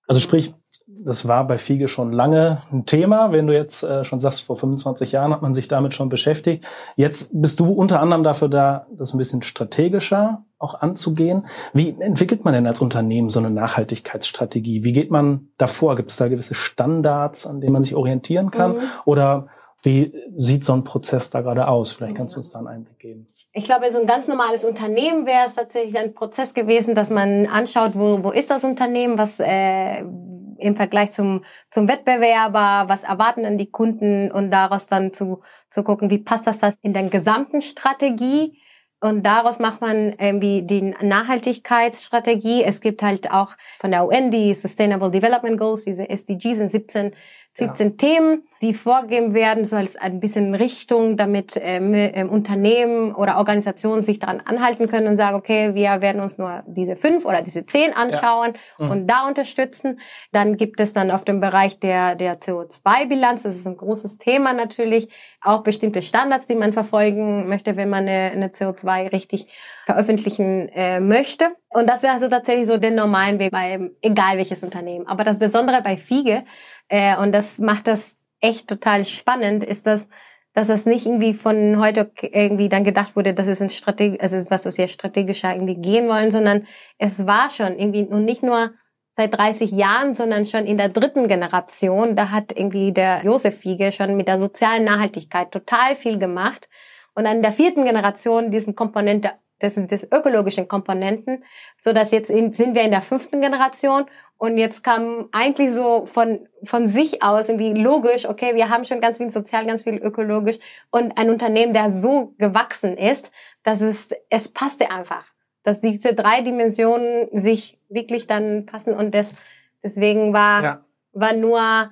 Also 0.07 0.21
sprich, 0.21 0.55
das 0.87 1.27
war 1.27 1.45
bei 1.45 1.59
Fiege 1.59 1.87
schon 1.87 2.11
lange 2.11 2.63
ein 2.71 2.85
Thema. 2.87 3.31
Wenn 3.31 3.45
du 3.45 3.53
jetzt 3.53 3.83
äh, 3.83 4.03
schon 4.03 4.19
sagst, 4.19 4.41
vor 4.41 4.55
25 4.55 5.11
Jahren 5.11 5.31
hat 5.31 5.43
man 5.43 5.53
sich 5.53 5.67
damit 5.67 5.93
schon 5.93 6.09
beschäftigt. 6.09 6.67
Jetzt 6.95 7.29
bist 7.31 7.59
du 7.59 7.71
unter 7.71 7.99
anderem 7.99 8.23
dafür 8.23 8.49
da, 8.49 8.87
das 8.97 9.13
ein 9.13 9.19
bisschen 9.19 9.43
strategischer 9.43 10.45
auch 10.57 10.81
anzugehen. 10.81 11.45
Wie 11.73 11.95
entwickelt 11.99 12.43
man 12.43 12.55
denn 12.55 12.65
als 12.65 12.81
Unternehmen 12.81 13.29
so 13.29 13.39
eine 13.39 13.51
Nachhaltigkeitsstrategie? 13.51 14.83
Wie 14.83 14.93
geht 14.93 15.11
man 15.11 15.49
davor? 15.57 15.95
Gibt 15.95 16.09
es 16.09 16.17
da 16.17 16.27
gewisse 16.27 16.55
Standards, 16.55 17.45
an 17.45 17.61
denen 17.61 17.73
man 17.73 17.83
sich 17.83 17.95
orientieren 17.95 18.49
kann? 18.49 18.77
Mhm. 18.77 18.81
Oder 19.05 19.47
wie 19.83 20.13
sieht 20.35 20.63
so 20.63 20.73
ein 20.73 20.83
Prozess 20.83 21.29
da 21.29 21.41
gerade 21.41 21.67
aus? 21.67 21.93
Vielleicht 21.93 22.15
kannst 22.15 22.35
du 22.35 22.39
uns 22.39 22.49
da 22.49 22.59
einen 22.59 22.67
Einblick 22.67 22.99
geben. 22.99 23.27
Ich 23.53 23.65
glaube, 23.65 23.89
so 23.91 23.99
ein 23.99 24.05
ganz 24.05 24.27
normales 24.27 24.65
Unternehmen 24.65 25.25
wäre 25.25 25.45
es 25.45 25.55
tatsächlich 25.55 25.97
ein 25.97 26.13
Prozess 26.13 26.53
gewesen, 26.53 26.95
dass 26.95 27.09
man 27.09 27.45
anschaut, 27.47 27.91
wo, 27.95 28.23
wo 28.23 28.31
ist 28.31 28.49
das 28.49 28.63
Unternehmen, 28.63 29.17
was 29.17 29.39
äh, 29.39 29.99
im 29.99 30.75
Vergleich 30.75 31.11
zum, 31.11 31.43
zum 31.69 31.87
Wettbewerber, 31.87 32.89
was 32.89 33.03
erwarten 33.03 33.43
dann 33.43 33.57
die 33.57 33.71
Kunden 33.71 34.31
und 34.31 34.51
daraus 34.51 34.87
dann 34.87 35.13
zu, 35.13 35.41
zu 35.69 35.83
gucken, 35.83 36.09
wie 36.09 36.19
passt 36.19 36.47
das, 36.47 36.59
das 36.59 36.75
in 36.81 36.93
der 36.93 37.03
gesamten 37.03 37.61
Strategie 37.61 38.59
und 39.01 39.23
daraus 39.23 39.59
macht 39.59 39.79
man 39.79 40.13
irgendwie 40.19 40.63
die 40.63 40.93
Nachhaltigkeitsstrategie. 41.01 42.63
Es 42.63 42.81
gibt 42.81 43.01
halt 43.01 43.31
auch 43.31 43.55
von 43.77 43.91
der 43.91 44.05
UN 44.05 44.29
die 44.29 44.53
Sustainable 44.53 45.09
Development 45.09 45.57
Goals, 45.57 45.85
diese 45.85 46.09
SDGs 46.09 46.57
sind 46.57 46.69
17 46.69 47.15
17 47.59 47.89
ja. 47.89 47.95
Themen, 47.95 48.43
die 48.61 48.73
vorgegeben 48.73 49.33
werden, 49.33 49.63
so 49.63 49.75
als 49.75 49.95
ein 49.95 50.19
bisschen 50.19 50.53
Richtung, 50.53 51.15
damit 51.15 51.59
ähm, 51.61 51.93
ähm, 51.93 52.29
Unternehmen 52.29 53.15
oder 53.15 53.37
Organisationen 53.37 54.01
sich 54.01 54.19
daran 54.19 54.41
anhalten 54.43 54.89
können 54.89 55.07
und 55.07 55.17
sagen, 55.17 55.37
okay, 55.37 55.75
wir 55.75 56.01
werden 56.01 56.21
uns 56.21 56.37
nur 56.37 56.63
diese 56.67 56.95
fünf 56.95 57.25
oder 57.25 57.41
diese 57.41 57.65
zehn 57.65 57.93
anschauen 57.93 58.53
ja. 58.77 58.85
mhm. 58.85 58.91
und 58.91 59.07
da 59.07 59.27
unterstützen. 59.27 59.99
Dann 60.31 60.57
gibt 60.57 60.79
es 60.79 60.91
dann 60.91 61.11
auf 61.11 61.23
dem 61.23 61.39
Bereich 61.39 61.79
der, 61.79 62.15
der 62.15 62.39
CO2-Bilanz, 62.39 63.43
das 63.43 63.55
ist 63.55 63.67
ein 63.67 63.77
großes 63.77 64.17
Thema 64.17 64.53
natürlich, 64.53 65.09
auch 65.41 65.63
bestimmte 65.63 66.01
Standards, 66.01 66.47
die 66.47 66.55
man 66.55 66.73
verfolgen 66.73 67.47
möchte, 67.47 67.77
wenn 67.77 67.89
man 67.89 68.07
eine, 68.07 68.31
eine 68.31 68.47
CO2 68.49 69.13
richtig 69.13 69.47
veröffentlichen 69.85 70.69
äh, 70.69 70.99
möchte. 70.99 71.45
Und 71.69 71.89
das 71.89 72.03
wäre 72.03 72.13
also 72.13 72.27
tatsächlich 72.27 72.67
so 72.67 72.77
der 72.77 72.91
normalen 72.91 73.39
Weg 73.39 73.51
bei 73.51 73.89
egal 74.01 74.37
welches 74.37 74.63
Unternehmen. 74.63 75.07
Aber 75.07 75.23
das 75.23 75.39
Besondere 75.39 75.81
bei 75.81 75.97
Fiege, 75.97 76.43
äh, 76.89 77.15
und 77.17 77.31
das 77.31 77.59
macht 77.59 77.87
das 77.87 78.17
echt 78.41 78.67
total 78.67 79.03
spannend, 79.05 79.63
ist 79.63 79.85
das, 79.87 80.09
dass 80.53 80.67
das 80.67 80.85
nicht 80.85 81.05
irgendwie 81.05 81.33
von 81.33 81.79
heute 81.79 82.11
irgendwie 82.21 82.69
dann 82.69 82.83
gedacht 82.83 83.15
wurde, 83.15 83.33
dass 83.33 83.47
es 83.47 83.61
ein 83.61 83.69
Strateg 83.69 84.21
also 84.21 84.37
was 84.49 84.77
wir 84.77 84.87
strategischer 84.87 85.53
irgendwie 85.53 85.75
gehen 85.75 86.07
wollen, 86.09 86.31
sondern 86.31 86.67
es 86.97 87.25
war 87.25 87.49
schon 87.49 87.77
irgendwie 87.77 88.03
und 88.03 88.25
nicht 88.25 88.43
nur 88.43 88.71
seit 89.11 89.37
30 89.37 89.71
Jahren, 89.71 90.13
sondern 90.13 90.45
schon 90.45 90.65
in 90.65 90.77
der 90.77 90.89
dritten 90.89 91.27
Generation. 91.27 92.15
Da 92.15 92.31
hat 92.31 92.57
irgendwie 92.57 92.93
der 92.93 93.21
Josef 93.23 93.59
Fiege 93.59 93.91
schon 93.91 94.15
mit 94.15 94.27
der 94.27 94.39
sozialen 94.39 94.85
Nachhaltigkeit 94.85 95.51
total 95.51 95.95
viel 95.95 96.17
gemacht. 96.17 96.69
und 97.15 97.25
dann 97.25 97.37
in 97.37 97.41
der 97.41 97.51
vierten 97.51 97.85
Generation 97.85 98.49
diesen 98.51 98.75
Komponente 98.75 99.31
sind 99.61 99.91
das 99.91 100.09
ökologischen 100.09 100.69
Komponenten, 100.69 101.43
so 101.77 101.91
dass 101.91 102.11
jetzt 102.11 102.29
in, 102.29 102.53
sind 102.53 102.75
wir 102.75 102.83
in 102.83 102.91
der 102.91 103.01
fünften 103.01 103.41
Generation 103.41 104.05
und 104.41 104.57
jetzt 104.57 104.85
kam 104.85 105.27
eigentlich 105.33 105.69
so 105.71 106.05
von, 106.05 106.47
von 106.63 106.87
sich 106.87 107.21
aus 107.21 107.49
irgendwie 107.49 107.73
logisch, 107.73 108.25
okay, 108.25 108.55
wir 108.55 108.69
haben 108.69 108.85
schon 108.85 109.01
ganz 109.01 109.17
viel 109.17 109.29
sozial, 109.29 109.65
ganz 109.65 109.83
viel 109.83 109.97
ökologisch 109.97 110.59
und 110.91 111.17
ein 111.17 111.29
Unternehmen, 111.29 111.73
der 111.73 111.91
so 111.91 112.33
gewachsen 112.37 112.95
ist, 112.97 113.33
dass 113.63 113.81
es, 113.81 114.09
es 114.29 114.47
passte 114.47 114.91
einfach. 114.91 115.25
Dass 115.63 115.81
diese 115.81 116.13
drei 116.13 116.39
Dimensionen 116.39 117.27
sich 117.33 117.79
wirklich 117.89 118.27
dann 118.27 118.65
passen 118.65 118.93
und 118.93 119.13
das, 119.13 119.35
deswegen 119.83 120.31
war, 120.31 120.63
ja. 120.63 120.85
war 121.11 121.33
nur, 121.33 121.91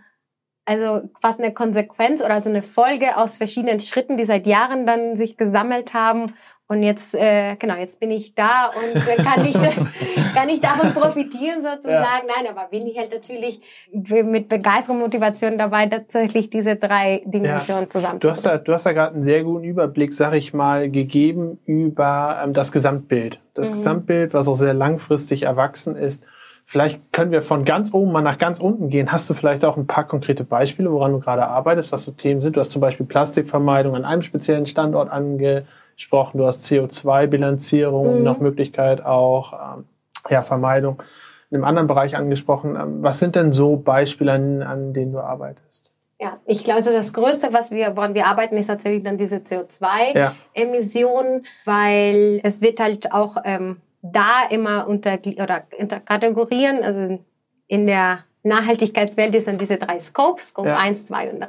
also 0.64 1.02
fast 1.20 1.42
eine 1.42 1.54
Konsequenz 1.54 2.24
oder 2.24 2.40
so 2.42 2.50
eine 2.50 2.64
Folge 2.64 3.18
aus 3.18 3.36
verschiedenen 3.36 3.82
Schritten, 3.82 4.16
die 4.16 4.26
seit 4.26 4.48
Jahren 4.48 4.86
dann 4.86 5.18
sich 5.18 5.36
gesammelt 5.36 5.94
haben 5.94 6.34
und 6.70 6.84
jetzt, 6.84 7.16
äh, 7.16 7.56
genau, 7.56 7.76
jetzt 7.76 8.00
bin 8.02 8.12
ich 8.12 8.36
da 8.36 8.70
und 8.76 9.02
kann 9.24 9.46
ich 9.46 9.54
das, 9.54 9.76
kann 10.36 10.50
ich 10.50 10.60
davon 10.60 10.92
profitieren 10.92 11.62
sozusagen. 11.62 12.28
Ja. 12.28 12.34
Nein, 12.36 12.52
aber 12.52 12.68
bin 12.70 12.86
ich 12.86 12.98
halt 12.98 13.14
natürlich 13.14 13.62
mit 13.92 14.50
Begeisterung, 14.50 15.00
Motivation 15.00 15.58
dabei, 15.58 15.86
tatsächlich 15.86 16.50
diese 16.50 16.76
drei 16.76 17.22
Dimensionen 17.26 17.86
ja. 17.86 17.90
zusammen. 17.90 18.20
Du 18.20 18.30
hast 18.30 18.46
da, 18.46 18.58
du 18.58 18.74
hast 18.74 18.86
da 18.86 18.92
gerade 18.92 19.14
einen 19.14 19.24
sehr 19.24 19.46
guten 19.46 19.64
Überblick, 19.64 20.14
sag 20.14 20.34
ich 20.34 20.54
mal, 20.54 20.92
gegeben 20.92 21.58
über 21.64 22.42
ähm, 22.44 22.52
das 22.52 22.74
Gesamtbild. 22.74 23.40
Das 23.54 23.70
mhm. 23.70 23.74
Gesamtbild, 23.74 24.34
was 24.34 24.50
auch 24.50 24.56
sehr 24.56 24.74
langfristig 24.74 25.44
erwachsen 25.44 25.96
ist. 25.96 26.26
Vielleicht 26.66 27.14
können 27.14 27.32
wir 27.32 27.42
von 27.42 27.64
ganz 27.64 27.94
oben 27.94 28.12
mal 28.12 28.22
nach 28.22 28.38
ganz 28.38 28.60
unten 28.60 28.90
gehen. 28.90 29.10
Hast 29.10 29.30
du 29.30 29.34
vielleicht 29.34 29.64
auch 29.64 29.78
ein 29.78 29.88
paar 29.88 30.06
konkrete 30.06 30.44
Beispiele, 30.44 30.92
woran 30.92 31.14
du 31.14 31.22
gerade 31.22 31.48
arbeitest, 31.48 31.94
was 31.94 32.04
so 32.04 32.12
Themen 32.12 32.42
sind? 32.42 32.58
Du 32.58 32.60
hast 32.60 32.72
zum 32.72 32.82
Beispiel 32.82 33.06
Plastikvermeidung 33.06 33.96
an 33.96 34.04
einem 34.04 34.22
speziellen 34.22 34.66
Standort 34.66 35.10
ange 35.10 35.64
gesprochen, 35.98 36.38
du 36.38 36.46
hast 36.46 36.64
CO2-Bilanzierung, 36.66 38.20
mhm. 38.20 38.24
nach 38.24 38.38
Möglichkeit 38.38 39.04
auch 39.04 39.54
ähm, 39.54 39.86
ja, 40.30 40.42
Vermeidung 40.42 41.02
in 41.50 41.58
einem 41.58 41.66
anderen 41.66 41.88
Bereich 41.88 42.16
angesprochen. 42.16 42.76
Ähm, 42.76 43.04
was 43.04 43.20
sind 43.20 43.36
denn 43.36 43.52
so 43.52 43.76
Beispiele, 43.76 44.32
an, 44.32 44.62
an 44.62 44.94
denen 44.94 45.12
du 45.12 45.20
arbeitest? 45.20 45.94
Ja, 46.20 46.40
ich 46.46 46.64
glaube, 46.64 46.80
also 46.80 46.92
das 46.92 47.14
Größte, 47.14 47.52
was 47.52 47.72
wir, 47.72 47.96
woran 47.96 48.16
wir 48.16 48.26
arbeiten, 48.26 48.58
ist 48.58 48.68
tatsächlich 48.68 49.04
dann 49.04 49.18
diese 49.18 49.38
CO2-Emissionen, 49.38 51.44
ja. 51.44 51.50
weil 51.66 52.40
es 52.44 52.62
wird 52.62 52.80
halt 52.80 53.12
auch 53.12 53.38
ähm, 53.44 53.78
da 54.02 54.44
immer 54.50 54.88
unter 54.88 55.20
oder 55.38 55.64
unter 55.78 56.00
Kategorien, 56.00 56.84
also 56.84 57.20
in 57.68 57.88
der 57.88 58.20
Nachhaltigkeitswelt 58.44 59.36
ist 59.36 59.48
dann 59.48 59.58
diese 59.58 59.78
drei 59.78 60.00
Scopes, 60.00 60.50
Scope 60.50 60.70
ja. 60.70 60.78
1, 60.78 61.06
2 61.06 61.32
und 61.32 61.40
3, 61.42 61.48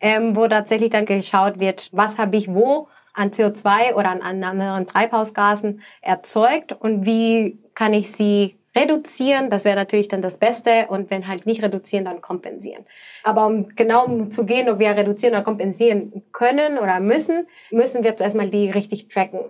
ähm, 0.00 0.36
wo 0.36 0.46
tatsächlich 0.46 0.90
dann 0.90 1.06
geschaut 1.06 1.58
wird, 1.58 1.88
was 1.92 2.18
habe 2.18 2.36
ich 2.36 2.52
wo 2.52 2.88
an 3.18 3.30
CO2 3.30 3.94
oder 3.94 4.10
an 4.10 4.22
anderen 4.22 4.86
Treibhausgasen 4.86 5.82
erzeugt 6.00 6.72
und 6.72 7.04
wie 7.04 7.58
kann 7.74 7.92
ich 7.92 8.12
sie 8.12 8.56
reduzieren, 8.76 9.50
das 9.50 9.64
wäre 9.64 9.76
natürlich 9.76 10.08
dann 10.08 10.22
das 10.22 10.38
Beste 10.38 10.86
und 10.88 11.10
wenn 11.10 11.26
halt 11.26 11.46
nicht 11.46 11.62
reduzieren, 11.62 12.04
dann 12.04 12.20
kompensieren. 12.20 12.84
Aber 13.24 13.46
um 13.46 13.74
genau 13.74 14.04
um 14.04 14.30
zu 14.30 14.44
gehen, 14.44 14.68
ob 14.68 14.78
wir 14.78 14.90
reduzieren 14.90 15.34
oder 15.34 15.42
kompensieren 15.42 16.22
können 16.32 16.78
oder 16.78 17.00
müssen, 17.00 17.48
müssen 17.70 18.04
wir 18.04 18.16
zuerst 18.16 18.36
mal 18.36 18.50
die 18.50 18.70
richtig 18.70 19.08
tracken. 19.08 19.40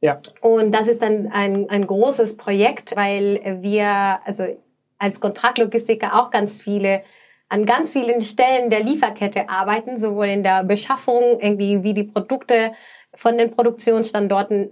Ja. 0.00 0.20
Und 0.40 0.72
das 0.72 0.88
ist 0.88 1.02
dann 1.02 1.28
ein, 1.32 1.68
ein 1.68 1.86
großes 1.86 2.36
Projekt, 2.36 2.96
weil 2.96 3.58
wir, 3.60 4.20
also 4.24 4.44
als 4.98 5.20
Kontraktlogistiker 5.20 6.18
auch 6.18 6.30
ganz 6.30 6.62
viele 6.62 7.02
an 7.50 7.64
ganz 7.64 7.92
vielen 7.92 8.20
Stellen 8.20 8.68
der 8.68 8.82
Lieferkette 8.82 9.48
arbeiten, 9.48 9.98
sowohl 9.98 10.26
in 10.26 10.42
der 10.42 10.64
Beschaffung, 10.64 11.40
irgendwie 11.40 11.82
wie 11.82 11.94
die 11.94 12.04
Produkte 12.04 12.72
von 13.18 13.36
den 13.36 13.50
Produktionsstandorten 13.50 14.70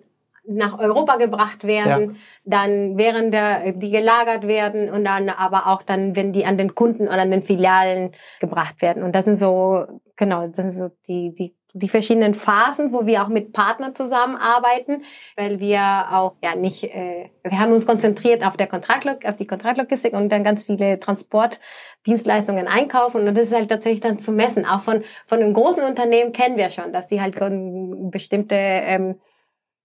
nach 0.48 0.78
Europa 0.78 1.16
gebracht 1.16 1.64
werden, 1.64 2.12
ja. 2.12 2.16
dann 2.44 2.96
während 2.96 3.34
der, 3.34 3.72
die 3.72 3.90
gelagert 3.90 4.46
werden 4.46 4.90
und 4.90 5.04
dann 5.04 5.28
aber 5.28 5.66
auch 5.66 5.82
dann, 5.82 6.14
wenn 6.14 6.32
die 6.32 6.44
an 6.46 6.56
den 6.56 6.76
Kunden 6.76 7.08
oder 7.08 7.22
an 7.22 7.32
den 7.32 7.42
Filialen 7.42 8.12
gebracht 8.38 8.80
werden. 8.80 9.02
Und 9.02 9.12
das 9.16 9.24
sind 9.24 9.34
so, 9.34 9.84
genau, 10.14 10.46
das 10.46 10.56
sind 10.56 10.70
so 10.70 10.90
die, 11.08 11.34
die 11.34 11.56
die 11.78 11.88
verschiedenen 11.88 12.34
Phasen, 12.34 12.92
wo 12.92 13.04
wir 13.06 13.22
auch 13.22 13.28
mit 13.28 13.52
Partnern 13.52 13.94
zusammenarbeiten, 13.94 15.02
weil 15.36 15.60
wir 15.60 16.06
auch 16.10 16.34
ja 16.42 16.54
nicht, 16.54 16.84
äh, 16.84 17.28
wir 17.42 17.58
haben 17.58 17.72
uns 17.72 17.86
konzentriert 17.86 18.46
auf 18.46 18.56
der 18.56 18.66
Kontraktlog, 18.66 19.24
auf 19.24 19.36
die 19.36 19.46
Kontraktlogistik 19.46 20.14
und 20.14 20.30
dann 20.30 20.42
ganz 20.42 20.64
viele 20.64 20.98
Transportdienstleistungen 20.98 22.66
einkaufen 22.66 23.28
und 23.28 23.34
das 23.34 23.48
ist 23.48 23.54
halt 23.54 23.68
tatsächlich 23.68 24.00
dann 24.00 24.18
zu 24.18 24.32
messen. 24.32 24.64
Auch 24.64 24.80
von 24.80 25.02
von 25.26 25.40
einem 25.40 25.52
großen 25.52 25.82
Unternehmen 25.82 26.32
kennen 26.32 26.56
wir 26.56 26.70
schon, 26.70 26.92
dass 26.92 27.08
die 27.08 27.20
halt 27.20 27.34
bestimmte 28.10 28.54
ähm, 28.54 29.16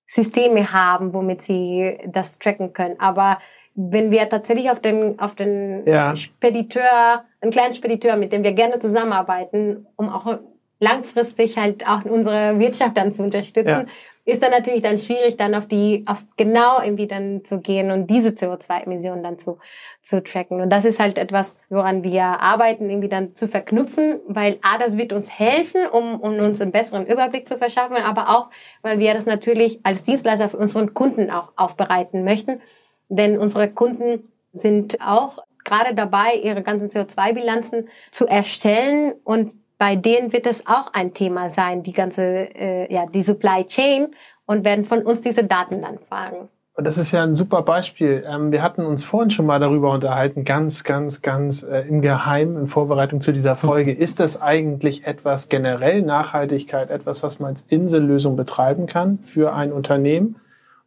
Systeme 0.06 0.72
haben, 0.74 1.14
womit 1.14 1.42
sie 1.42 1.98
das 2.08 2.40
tracken 2.40 2.74
können. 2.74 3.00
Aber 3.00 3.40
wenn 3.76 4.12
wir 4.12 4.28
tatsächlich 4.30 4.70
auf 4.70 4.80
den, 4.80 5.20
auf 5.20 5.36
den 5.36 5.86
ja. 5.88 6.16
Spediteur, 6.16 7.24
einen 7.40 7.52
kleinen 7.52 7.74
Spediteur, 7.74 8.18
mit 8.18 8.34
dem 8.34 8.44
wir 8.44 8.52
gerne 8.54 8.80
zusammenarbeiten, 8.80 9.88
um 9.96 10.10
auch 10.10 10.40
langfristig 10.82 11.58
halt 11.58 11.88
auch 11.88 12.04
unsere 12.04 12.60
Wirtschaft 12.60 12.98
dann 12.98 13.14
zu 13.14 13.24
unterstützen, 13.24 13.68
ja. 13.70 13.86
ist 14.26 14.42
dann 14.42 14.50
natürlich 14.50 14.82
dann 14.82 14.98
schwierig, 14.98 15.38
dann 15.38 15.54
auf 15.54 15.68
die, 15.68 16.04
auf 16.08 16.26
genau 16.38 16.82
irgendwie 16.84 17.06
dann 17.06 17.46
zu 17.46 17.60
gehen 17.60 17.92
und 17.92 18.08
diese 18.08 18.30
CO2-Emissionen 18.30 19.22
dann 19.22 19.38
zu, 19.38 19.60
zu 20.02 20.24
tracken. 20.24 20.60
Und 20.60 20.72
das 20.72 20.84
ist 20.84 21.00
halt 21.00 21.20
etwas, 21.20 21.56
woran 21.70 22.04
wir 22.04 22.24
arbeiten, 22.24 22.90
irgendwie 22.90 23.10
dann 23.10 23.36
zu 23.36 23.48
verknüpfen, 23.48 24.22
weil 24.28 24.58
A, 24.64 24.80
das 24.80 24.98
wird 24.98 25.14
uns 25.14 25.30
helfen, 25.30 25.82
um, 25.92 26.20
um 26.20 26.40
uns 26.40 26.60
einen 26.60 26.72
besseren 26.72 27.06
Überblick 27.06 27.48
zu 27.48 27.60
verschaffen, 27.60 27.98
aber 27.98 28.30
auch, 28.30 28.50
weil 28.82 28.98
wir 28.98 29.14
das 29.14 29.28
natürlich 29.28 29.80
als 29.84 30.04
Dienstleister 30.04 30.50
für 30.50 30.58
unseren 30.58 30.96
Kunden 30.96 31.30
auch 31.30 31.50
aufbereiten 31.56 32.24
möchten. 32.24 32.60
Denn 33.08 33.38
unsere 33.38 33.70
Kunden 33.70 34.32
sind 34.52 35.00
auch 35.00 35.44
gerade 35.64 35.94
dabei, 35.94 36.34
ihre 36.42 36.64
ganzen 36.64 36.90
CO2-Bilanzen 36.90 37.88
zu 38.10 38.26
erstellen 38.26 39.14
und 39.24 39.61
bei 39.82 39.96
denen 39.96 40.32
wird 40.32 40.46
es 40.46 40.68
auch 40.68 40.94
ein 40.94 41.16
Thema 41.16 41.50
sein, 41.50 41.82
die 41.82 41.92
ganze, 41.92 42.22
äh, 42.22 42.94
ja, 42.94 43.08
die 43.08 43.24
Supply 43.24 43.66
Chain 43.66 44.10
und 44.46 44.64
werden 44.64 44.86
von 44.86 45.02
uns 45.02 45.22
diese 45.22 45.44
Daten 45.44 45.82
dann 45.82 45.98
fragen. 46.08 46.50
Das 46.78 47.00
ist 47.00 47.12
ja 47.12 47.24
ein 47.24 47.34
super 47.34 47.64
Beispiel. 47.64 48.24
Ähm, 48.32 48.52
wir 48.52 48.62
hatten 48.62 48.86
uns 48.86 49.04
vorhin 49.04 49.32
schon 49.32 49.48
mal 49.48 49.58
darüber 49.60 49.92
unterhalten, 49.92 50.44
ganz, 50.44 50.84
ganz, 50.84 51.24
ganz 51.24 51.64
äh, 51.64 51.80
im 51.88 52.02
Geheimen 52.02 52.58
in 52.58 52.68
Vorbereitung 52.68 53.22
zu 53.22 53.34
dieser 53.34 53.56
Folge. 53.56 53.92
Ist 53.92 54.20
das 54.20 54.40
eigentlich 54.40 55.08
etwas 55.08 55.50
generell 55.50 56.04
Nachhaltigkeit, 56.04 56.92
etwas, 56.92 57.24
was 57.24 57.40
man 57.40 57.50
als 57.50 57.64
Insellösung 57.64 58.36
betreiben 58.36 58.86
kann 58.86 59.18
für 59.18 59.52
ein 59.52 59.72
Unternehmen? 59.72 60.36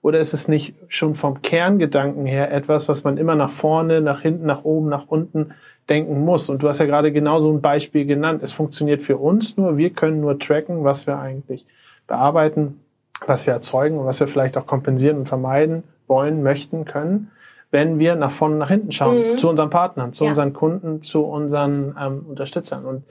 Oder 0.04 0.18
ist 0.18 0.34
es 0.34 0.48
nicht 0.48 0.74
schon 0.88 1.14
vom 1.14 1.40
Kerngedanken 1.40 2.26
her 2.26 2.52
etwas, 2.52 2.90
was 2.90 3.04
man 3.04 3.16
immer 3.16 3.36
nach 3.36 3.48
vorne, 3.48 4.02
nach 4.02 4.20
hinten, 4.20 4.44
nach 4.44 4.62
oben, 4.62 4.90
nach 4.90 5.06
unten 5.06 5.54
denken 5.88 6.26
muss. 6.26 6.50
Und 6.50 6.62
du 6.62 6.68
hast 6.68 6.78
ja 6.78 6.84
gerade 6.84 7.10
genau 7.10 7.38
so 7.38 7.50
ein 7.50 7.62
Beispiel 7.62 8.04
genannt. 8.04 8.42
Es 8.42 8.52
funktioniert 8.52 9.00
für 9.00 9.16
uns 9.16 9.56
nur. 9.56 9.78
Wir 9.78 9.88
können 9.88 10.20
nur 10.20 10.38
tracken, 10.38 10.84
was 10.84 11.06
wir 11.06 11.18
eigentlich 11.18 11.64
bearbeiten, 12.06 12.80
was 13.26 13.46
wir 13.46 13.54
erzeugen 13.54 13.96
und 13.96 14.04
was 14.04 14.20
wir 14.20 14.28
vielleicht 14.28 14.58
auch 14.58 14.66
kompensieren 14.66 15.16
und 15.16 15.26
vermeiden 15.26 15.84
wollen, 16.06 16.42
möchten, 16.42 16.84
können, 16.84 17.30
wenn 17.74 17.98
wir 17.98 18.14
nach 18.14 18.30
vorne, 18.30 18.54
nach 18.54 18.68
hinten 18.68 18.92
schauen, 18.92 19.32
mhm. 19.32 19.36
zu 19.36 19.48
unseren 19.48 19.68
Partnern, 19.68 20.12
zu 20.12 20.22
ja. 20.22 20.30
unseren 20.30 20.52
Kunden, 20.52 21.02
zu 21.02 21.24
unseren 21.24 21.96
ähm, 22.00 22.24
Unterstützern. 22.28 22.84
Und 22.84 23.02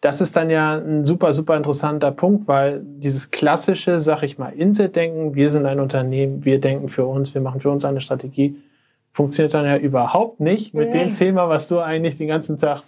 das 0.00 0.20
ist 0.20 0.36
dann 0.36 0.48
ja 0.48 0.76
ein 0.76 1.04
super, 1.04 1.32
super 1.32 1.56
interessanter 1.56 2.12
Punkt, 2.12 2.46
weil 2.46 2.82
dieses 2.84 3.32
klassische, 3.32 3.98
sag 3.98 4.22
ich 4.22 4.38
mal, 4.38 4.52
Inset-Denken, 4.52 5.34
wir 5.34 5.50
sind 5.50 5.66
ein 5.66 5.80
Unternehmen, 5.80 6.44
wir 6.44 6.60
denken 6.60 6.88
für 6.88 7.04
uns, 7.04 7.34
wir 7.34 7.40
machen 7.40 7.58
für 7.58 7.70
uns 7.70 7.84
eine 7.84 8.00
Strategie, 8.00 8.62
funktioniert 9.10 9.54
dann 9.54 9.66
ja 9.66 9.76
überhaupt 9.76 10.38
nicht 10.38 10.72
mit 10.72 10.94
nee. 10.94 11.00
dem 11.00 11.16
Thema, 11.16 11.48
was 11.48 11.66
du 11.66 11.80
eigentlich 11.80 12.16
den 12.16 12.28
ganzen 12.28 12.58
Tag 12.58 12.84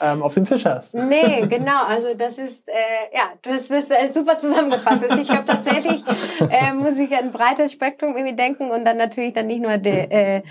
ähm, 0.00 0.22
auf 0.22 0.34
dem 0.34 0.44
Tisch 0.44 0.64
hast. 0.64 0.94
Nee, 0.94 1.46
genau. 1.50 1.84
Also 1.86 2.14
das 2.16 2.38
ist, 2.38 2.68
äh, 2.68 2.72
ja, 3.14 3.32
das 3.42 3.70
ist 3.70 3.90
äh, 3.90 4.10
super 4.10 4.38
zusammengefasst. 4.38 5.08
Also 5.08 5.22
ich 5.22 5.28
glaube 5.28 5.44
tatsächlich, 5.44 6.02
äh, 6.40 6.72
muss 6.74 6.98
ich 6.98 7.12
ein 7.14 7.30
breites 7.30 7.72
Spektrum 7.72 8.16
irgendwie 8.16 8.36
denken 8.36 8.70
und 8.70 8.84
dann 8.84 8.96
natürlich 8.96 9.34
dann 9.34 9.46
nicht 9.46 9.62
nur 9.62 9.78
de, 9.78 10.08
äh, 10.10 10.42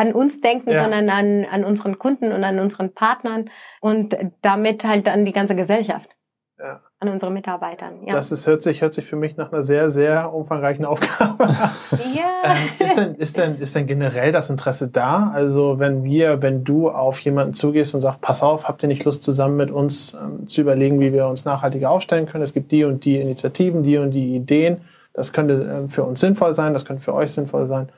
an 0.00 0.12
uns 0.12 0.40
denken, 0.40 0.70
ja. 0.70 0.82
sondern 0.82 1.08
an, 1.10 1.44
an 1.44 1.64
unseren 1.64 1.98
Kunden 1.98 2.32
und 2.32 2.44
an 2.44 2.58
unseren 2.58 2.94
Partnern 2.94 3.50
und 3.80 4.16
damit 4.42 4.84
halt 4.84 5.08
an 5.08 5.24
die 5.24 5.32
ganze 5.32 5.54
Gesellschaft. 5.54 6.10
Ja 6.58 6.80
an 7.02 7.08
unsere 7.08 7.32
Mitarbeitern. 7.32 8.02
Ja. 8.04 8.12
Das 8.12 8.30
ist, 8.30 8.46
hört, 8.46 8.62
sich, 8.62 8.82
hört 8.82 8.92
sich 8.92 9.06
für 9.06 9.16
mich 9.16 9.38
nach 9.38 9.50
einer 9.50 9.62
sehr, 9.62 9.88
sehr 9.88 10.34
umfangreichen 10.34 10.84
Aufgabe 10.84 11.44
an. 11.44 11.50
ja. 12.14 12.30
Ähm, 12.44 12.86
ist, 12.86 12.96
denn, 12.96 13.14
ist, 13.14 13.38
denn, 13.38 13.58
ist 13.58 13.74
denn 13.74 13.86
generell 13.86 14.32
das 14.32 14.50
Interesse 14.50 14.88
da? 14.88 15.30
Also 15.32 15.78
wenn 15.78 16.04
wir, 16.04 16.42
wenn 16.42 16.62
du 16.62 16.90
auf 16.90 17.18
jemanden 17.20 17.54
zugehst 17.54 17.94
und 17.94 18.02
sagst, 18.02 18.20
pass 18.20 18.42
auf, 18.42 18.68
habt 18.68 18.82
ihr 18.82 18.88
nicht 18.88 19.06
Lust 19.06 19.22
zusammen 19.22 19.56
mit 19.56 19.70
uns 19.70 20.12
ähm, 20.12 20.46
zu 20.46 20.60
überlegen, 20.60 21.00
wie 21.00 21.14
wir 21.14 21.26
uns 21.26 21.46
nachhaltiger 21.46 21.90
aufstellen 21.90 22.26
können? 22.26 22.44
Es 22.44 22.52
gibt 22.52 22.70
die 22.70 22.84
und 22.84 23.06
die 23.06 23.18
Initiativen, 23.18 23.82
die 23.82 23.96
und 23.96 24.10
die 24.10 24.36
Ideen. 24.36 24.82
Das 25.14 25.32
könnte 25.32 25.84
äh, 25.86 25.88
für 25.88 26.04
uns 26.04 26.20
sinnvoll 26.20 26.52
sein, 26.52 26.74
das 26.74 26.84
könnte 26.84 27.02
für 27.02 27.14
euch 27.14 27.32
sinnvoll 27.32 27.66
sein. 27.66 27.88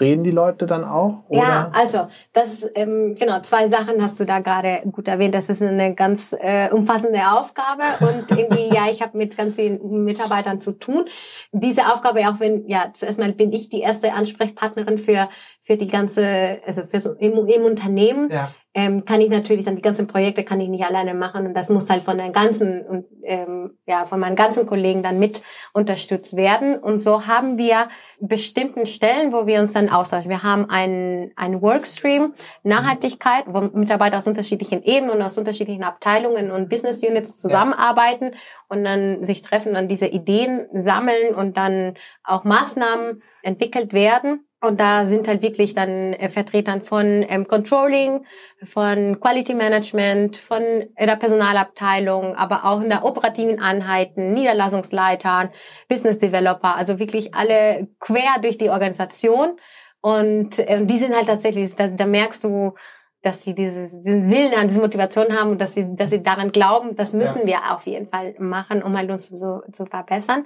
Reden 0.00 0.24
die 0.24 0.30
Leute 0.30 0.66
dann 0.66 0.84
auch? 0.84 1.24
Oder? 1.28 1.42
Ja, 1.42 1.70
also 1.74 2.08
das 2.32 2.68
ähm, 2.74 3.14
genau 3.18 3.40
zwei 3.40 3.68
Sachen 3.68 4.02
hast 4.02 4.18
du 4.18 4.24
da 4.24 4.40
gerade 4.40 4.82
gut 4.90 5.08
erwähnt. 5.08 5.34
Das 5.34 5.48
ist 5.48 5.62
eine 5.62 5.94
ganz 5.94 6.34
äh, 6.38 6.70
umfassende 6.70 7.20
Aufgabe 7.32 7.82
und 8.00 8.30
irgendwie 8.30 8.74
ja, 8.74 8.90
ich 8.90 9.02
habe 9.02 9.16
mit 9.18 9.36
ganz 9.36 9.56
vielen 9.56 10.04
Mitarbeitern 10.04 10.60
zu 10.60 10.72
tun. 10.72 11.04
Diese 11.52 11.92
Aufgabe 11.92 12.20
auch 12.20 12.40
wenn 12.40 12.66
ja 12.68 12.90
zuerst 12.92 13.18
mal 13.18 13.32
bin 13.32 13.52
ich 13.52 13.68
die 13.68 13.80
erste 13.80 14.14
Ansprechpartnerin 14.14 14.98
für 14.98 15.28
für 15.60 15.76
die 15.76 15.88
ganze 15.88 16.60
also 16.66 16.82
für 16.84 17.00
so 17.00 17.12
im, 17.14 17.46
im 17.46 17.64
Unternehmen. 17.64 18.30
Ja 18.32 18.50
ähm, 18.74 19.04
kann 19.04 19.20
ich 19.20 19.28
natürlich 19.28 19.66
dann 19.66 19.76
die 19.76 19.82
ganzen 19.82 20.06
Projekte 20.06 20.44
kann 20.44 20.60
ich 20.60 20.68
nicht 20.68 20.84
alleine 20.84 21.12
machen 21.12 21.46
und 21.46 21.54
das 21.54 21.68
muss 21.68 21.90
halt 21.90 22.02
von 22.04 22.16
der 22.16 22.30
ganzen 22.30 22.86
und 22.86 23.04
ähm, 23.22 23.78
ja 23.86 24.06
von 24.06 24.18
meinen 24.18 24.34
ganzen 24.34 24.64
Kollegen 24.64 25.02
dann 25.02 25.18
mit 25.18 25.42
unterstützt 25.74 26.36
werden 26.36 26.78
und 26.78 26.98
so 26.98 27.26
haben 27.26 27.58
wir 27.58 27.88
bestimmten 28.20 28.86
Stellen, 28.86 29.32
wo 29.32 29.46
wir 29.46 29.60
uns 29.60 29.72
dann 29.72 29.90
austauschen. 29.90 30.30
Wir 30.30 30.42
haben 30.42 30.70
einen 30.70 31.32
einen 31.36 31.60
Workstream 31.60 32.32
Nachhaltigkeit, 32.62 33.44
wo 33.46 33.60
Mitarbeiter 33.60 34.16
aus 34.16 34.26
unterschiedlichen 34.26 34.82
Ebenen 34.82 35.16
und 35.16 35.22
aus 35.22 35.36
unterschiedlichen 35.36 35.84
Abteilungen 35.84 36.50
und 36.50 36.70
Business 36.70 37.02
Units 37.02 37.36
zusammenarbeiten 37.36 38.32
ja. 38.32 38.38
und 38.68 38.84
dann 38.84 39.22
sich 39.22 39.42
treffen, 39.42 39.74
dann 39.74 39.88
diese 39.88 40.06
Ideen 40.06 40.66
sammeln 40.72 41.34
und 41.34 41.58
dann 41.58 41.94
auch 42.24 42.44
Maßnahmen 42.44 43.22
entwickelt 43.42 43.92
werden. 43.92 44.46
Und 44.64 44.78
da 44.78 45.06
sind 45.06 45.26
halt 45.26 45.42
wirklich 45.42 45.74
dann 45.74 46.12
äh, 46.12 46.28
Vertretern 46.28 46.82
von 46.82 47.26
ähm, 47.28 47.48
Controlling, 47.48 48.24
von 48.64 49.18
Quality 49.20 49.54
Management, 49.54 50.36
von 50.36 50.62
der 50.96 51.16
Personalabteilung, 51.16 52.36
aber 52.36 52.64
auch 52.64 52.80
in 52.80 52.88
der 52.88 53.04
operativen 53.04 53.60
Einheiten, 53.60 54.34
Niederlassungsleitern, 54.34 55.50
Business 55.88 56.20
Developer, 56.20 56.76
also 56.76 57.00
wirklich 57.00 57.34
alle 57.34 57.88
quer 57.98 58.40
durch 58.40 58.56
die 58.56 58.70
Organisation. 58.70 59.56
Und 60.00 60.60
ähm, 60.60 60.86
die 60.86 60.98
sind 60.98 61.12
halt 61.12 61.26
tatsächlich, 61.26 61.74
da, 61.74 61.88
da 61.88 62.06
merkst 62.06 62.44
du, 62.44 62.74
dass 63.22 63.44
sie 63.44 63.54
dieses, 63.54 64.00
diesen 64.00 64.30
Willen 64.30 64.54
an 64.54 64.68
diese 64.68 64.80
Motivation 64.80 65.36
haben 65.36 65.50
und 65.50 65.60
dass 65.60 65.74
sie, 65.74 65.94
dass 65.94 66.10
sie 66.10 66.22
daran 66.22 66.50
glauben, 66.50 66.96
das 66.96 67.12
müssen 67.12 67.42
ja. 67.42 67.46
wir 67.46 67.74
auf 67.74 67.86
jeden 67.86 68.08
Fall 68.08 68.34
machen, 68.38 68.82
um 68.82 68.96
halt 68.96 69.10
uns 69.10 69.28
so 69.28 69.62
zu 69.70 69.86
verbessern. 69.86 70.44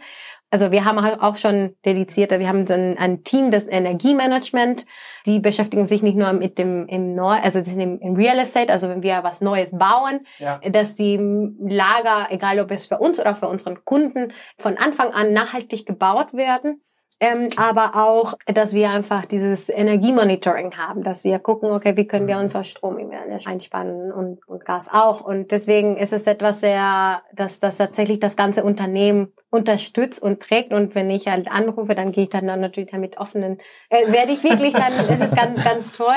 Also 0.50 0.70
wir 0.70 0.84
haben 0.84 0.98
auch 0.98 1.36
schon 1.36 1.74
dedizierte, 1.84 2.38
wir 2.38 2.48
haben 2.48 2.64
ein, 2.70 2.96
ein 2.98 3.24
Team 3.24 3.50
des 3.50 3.66
Energiemanagement, 3.66 4.86
die 5.26 5.40
beschäftigen 5.40 5.88
sich 5.88 6.02
nicht 6.02 6.16
nur 6.16 6.32
mit 6.32 6.58
dem 6.58 6.86
im 6.86 7.14
Neu, 7.16 7.34
also 7.34 7.58
das 7.58 7.68
im, 7.74 7.98
im 7.98 8.14
Real 8.14 8.38
Estate, 8.38 8.72
also 8.72 8.88
wenn 8.88 9.02
wir 9.02 9.24
was 9.24 9.40
Neues 9.40 9.76
bauen, 9.76 10.20
ja. 10.38 10.60
dass 10.70 10.94
die 10.94 11.18
Lager, 11.58 12.28
egal 12.30 12.60
ob 12.60 12.70
es 12.70 12.86
für 12.86 12.98
uns 12.98 13.18
oder 13.18 13.34
für 13.34 13.48
unseren 13.48 13.84
Kunden, 13.84 14.32
von 14.56 14.76
Anfang 14.76 15.12
an 15.12 15.32
nachhaltig 15.32 15.84
gebaut 15.84 16.32
werden 16.32 16.80
ähm, 17.20 17.48
aber 17.56 17.92
auch, 17.94 18.34
dass 18.46 18.74
wir 18.74 18.90
einfach 18.90 19.24
dieses 19.24 19.68
Energiemonitoring 19.68 20.76
haben, 20.76 21.02
dass 21.02 21.24
wir 21.24 21.38
gucken, 21.38 21.70
okay, 21.70 21.96
wie 21.96 22.06
können 22.06 22.26
wir 22.26 22.36
mhm. 22.36 22.42
unser 22.42 22.64
Strom 22.64 22.98
einspannen 23.46 24.12
und, 24.12 24.46
und 24.46 24.64
Gas 24.64 24.88
auch. 24.92 25.20
Und 25.22 25.50
deswegen 25.50 25.96
ist 25.96 26.12
es 26.12 26.26
etwas 26.26 26.60
sehr, 26.60 27.22
dass 27.34 27.60
das 27.60 27.76
tatsächlich 27.76 28.20
das 28.20 28.36
ganze 28.36 28.64
Unternehmen 28.64 29.32
unterstützt 29.50 30.22
und 30.22 30.40
trägt. 30.40 30.72
Und 30.72 30.94
wenn 30.94 31.10
ich 31.10 31.28
halt 31.28 31.50
anrufe, 31.50 31.94
dann 31.94 32.12
gehe 32.12 32.24
ich 32.24 32.30
dann, 32.30 32.46
dann 32.46 32.60
natürlich 32.60 32.90
damit 32.90 33.18
offenen, 33.18 33.58
äh, 33.88 34.12
werde 34.12 34.32
ich 34.32 34.42
wirklich 34.44 34.72
dann, 34.72 34.92
es 35.08 35.20
ist 35.20 35.36
ganz, 35.36 35.64
ganz 35.64 35.92
toll. 35.92 36.14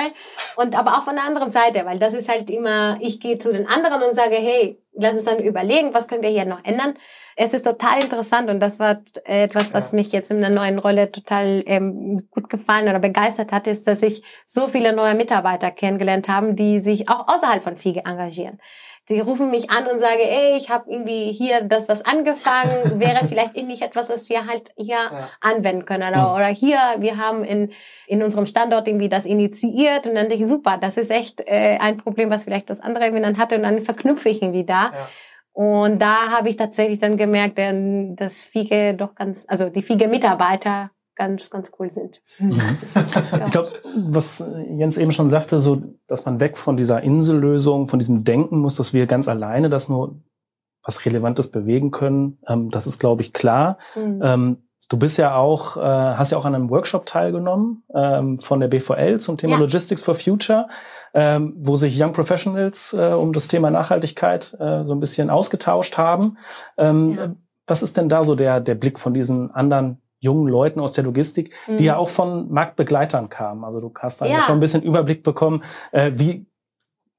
Und 0.57 0.77
aber 0.77 0.97
auch 0.97 1.03
von 1.03 1.15
der 1.15 1.25
anderen 1.25 1.51
Seite, 1.51 1.85
weil 1.85 1.99
das 1.99 2.13
ist 2.13 2.29
halt 2.29 2.49
immer, 2.49 2.97
ich 3.01 3.19
gehe 3.19 3.37
zu 3.37 3.51
den 3.51 3.67
anderen 3.67 4.01
und 4.03 4.15
sage, 4.15 4.35
hey, 4.35 4.81
lass 4.99 5.13
uns 5.13 5.25
dann 5.25 5.39
überlegen, 5.39 5.93
was 5.93 6.07
können 6.07 6.23
wir 6.23 6.29
hier 6.29 6.45
noch 6.45 6.63
ändern 6.63 6.95
es 7.41 7.53
ist 7.53 7.63
total 7.63 8.03
interessant 8.03 8.49
und 8.49 8.59
das 8.59 8.79
war 8.79 9.01
etwas, 9.23 9.73
was 9.73 9.93
ja. 9.93 9.95
mich 9.95 10.11
jetzt 10.11 10.29
in 10.29 10.41
der 10.41 10.49
neuen 10.49 10.77
Rolle 10.77 11.09
total 11.09 11.63
ähm, 11.67 12.27
gut 12.31 12.49
gefallen 12.49 12.89
oder 12.89 12.99
begeistert 12.99 13.53
hat, 13.53 13.65
ist, 13.65 13.87
dass 13.87 14.03
ich 14.03 14.23
so 14.45 14.67
viele 14.67 14.91
neue 14.91 15.15
Mitarbeiter 15.15 15.71
kennengelernt 15.71 16.27
habe, 16.27 16.53
die 16.53 16.83
sich 16.83 17.07
auch 17.07 17.29
außerhalb 17.29 17.63
von 17.63 17.77
FIGE 17.77 18.03
engagieren. 18.03 18.59
Sie 19.09 19.21
rufen 19.21 19.49
mich 19.49 19.71
an 19.71 19.87
und 19.87 19.97
sagen, 19.97 20.19
ey, 20.19 20.55
ich 20.55 20.69
habe 20.69 20.91
irgendwie 20.91 21.31
hier 21.31 21.61
das 21.61 21.89
was 21.89 22.05
angefangen, 22.05 22.69
wäre 22.99 23.25
vielleicht 23.25 23.55
nicht 23.55 23.81
etwas, 23.81 24.11
was 24.11 24.29
wir 24.29 24.45
halt 24.45 24.71
hier 24.77 24.97
ja. 24.97 25.29
anwenden 25.41 25.85
können. 25.85 26.07
Oder, 26.07 26.35
oder 26.35 26.45
hier, 26.45 26.77
wir 26.99 27.17
haben 27.17 27.43
in, 27.43 27.71
in 28.05 28.21
unserem 28.21 28.45
Standort 28.45 28.87
irgendwie 28.87 29.09
das 29.09 29.25
initiiert 29.25 30.05
und 30.05 30.13
dann 30.13 30.29
denke 30.29 30.43
ich, 30.43 30.47
super, 30.47 30.77
das 30.79 30.97
ist 30.97 31.09
echt 31.09 31.41
äh, 31.47 31.79
ein 31.81 31.97
Problem, 31.97 32.29
was 32.29 32.43
vielleicht 32.43 32.69
das 32.69 32.81
andere 32.81 33.05
irgendwie 33.05 33.23
dann 33.23 33.39
hatte 33.39 33.55
und 33.55 33.63
dann 33.63 33.81
verknüpfe 33.81 34.29
ich 34.29 34.43
irgendwie 34.43 34.63
da. 34.63 34.91
Ja. 34.93 35.09
Und 35.53 35.99
da 35.99 36.29
habe 36.29 36.49
ich 36.49 36.57
tatsächlich 36.57 36.99
dann 36.99 37.17
gemerkt, 37.17 37.57
dass 37.57 38.43
Fiege 38.43 38.93
doch 38.93 39.15
ganz, 39.15 39.45
also 39.47 39.69
die 39.69 39.81
Fiege-Mitarbeiter 39.81 40.91
ganz, 41.19 41.49
ganz 41.49 41.71
cool 41.77 41.91
sind. 41.91 42.21
Mhm. 42.39 42.57
ja. 42.95 43.45
Ich 43.45 43.51
glaube, 43.51 43.73
was 44.05 44.43
Jens 44.69 44.97
eben 44.97 45.11
schon 45.11 45.29
sagte, 45.29 45.59
so, 45.59 45.81
dass 46.07 46.25
man 46.25 46.39
weg 46.39 46.57
von 46.57 46.77
dieser 46.77 47.01
Insellösung, 47.01 47.87
von 47.87 47.99
diesem 47.99 48.23
Denken 48.23 48.59
muss, 48.59 48.75
dass 48.75 48.93
wir 48.93 49.05
ganz 49.05 49.27
alleine 49.27 49.69
das 49.69 49.89
nur 49.89 50.19
was 50.83 51.05
Relevantes 51.05 51.51
bewegen 51.51 51.91
können. 51.91 52.39
Ähm, 52.47 52.71
das 52.71 52.87
ist, 52.87 52.99
glaube 52.99 53.21
ich, 53.21 53.33
klar. 53.33 53.77
Mhm. 53.95 54.21
Ähm, 54.23 54.57
Du 54.91 54.97
bist 54.97 55.19
ja 55.19 55.35
auch, 55.35 55.77
äh, 55.77 55.81
hast 55.81 56.31
ja 56.31 56.39
auch 56.39 56.45
an 56.45 56.55
einem 56.55 56.71
Workshop 56.71 57.05
teilgenommen 57.05 57.83
ähm, 57.93 58.39
von 58.39 58.59
der 58.59 58.69
BVL 58.69 59.19
zum 59.19 59.37
Thema 59.37 59.53
ja. 59.53 59.59
Logistics 59.59 60.01
for 60.01 60.15
Future, 60.15 60.67
ähm, 61.13 61.53
wo 61.59 61.75
sich 61.75 62.01
Young 62.01 62.11
Professionals 62.11 62.95
äh, 62.95 63.13
um 63.13 63.31
das 63.31 63.47
Thema 63.47 63.69
Nachhaltigkeit 63.69 64.51
äh, 64.59 64.83
so 64.85 64.93
ein 64.93 64.99
bisschen 64.99 65.29
ausgetauscht 65.29 65.99
haben. 65.99 66.37
Ähm, 66.75 67.15
ja. 67.15 67.35
Was 67.67 67.83
ist 67.83 67.97
denn 67.97 68.09
da 68.09 68.23
so 68.23 68.33
der, 68.33 68.61
der 68.61 68.73
Blick 68.73 68.97
von 68.97 69.13
diesen 69.13 69.51
anderen 69.51 70.01
jungen 70.19 70.47
Leuten 70.47 70.79
aus 70.79 70.93
der 70.93 71.03
Logistik, 71.03 71.53
die 71.67 71.71
mhm. 71.71 71.79
ja 71.79 71.97
auch 71.97 72.09
von 72.09 72.51
Marktbegleitern 72.51 73.29
kamen? 73.29 73.63
Also 73.63 73.79
du 73.79 73.91
hast 73.99 74.21
da 74.21 74.25
ja. 74.25 74.41
schon 74.41 74.57
ein 74.57 74.59
bisschen 74.59 74.83
Überblick 74.83 75.23
bekommen. 75.23 75.63
Äh, 75.91 76.11
wie 76.13 76.45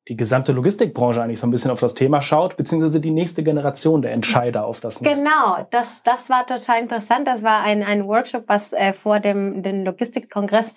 die 0.08 0.16
gesamte 0.16 0.52
Logistikbranche 0.52 1.22
eigentlich 1.22 1.38
so 1.38 1.46
ein 1.46 1.50
bisschen 1.50 1.70
auf 1.70 1.80
das 1.80 1.94
Thema 1.94 2.20
schaut, 2.20 2.56
beziehungsweise 2.56 3.00
die 3.00 3.12
nächste 3.12 3.44
Generation 3.44 4.02
der 4.02 4.12
Entscheider 4.12 4.64
auf 4.64 4.80
das 4.80 5.00
Nest. 5.00 5.22
Genau, 5.22 5.66
das, 5.70 6.02
das 6.02 6.28
war 6.28 6.46
total 6.46 6.80
interessant. 6.82 7.28
Das 7.28 7.42
war 7.42 7.62
ein, 7.62 7.82
ein 7.82 8.06
Workshop, 8.08 8.44
was 8.48 8.72
äh, 8.72 8.92
vor 8.92 9.20
dem, 9.20 9.62
dem 9.62 9.84
Logistikkongress 9.84 10.74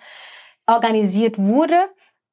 organisiert 0.66 1.38
wurde. 1.38 1.74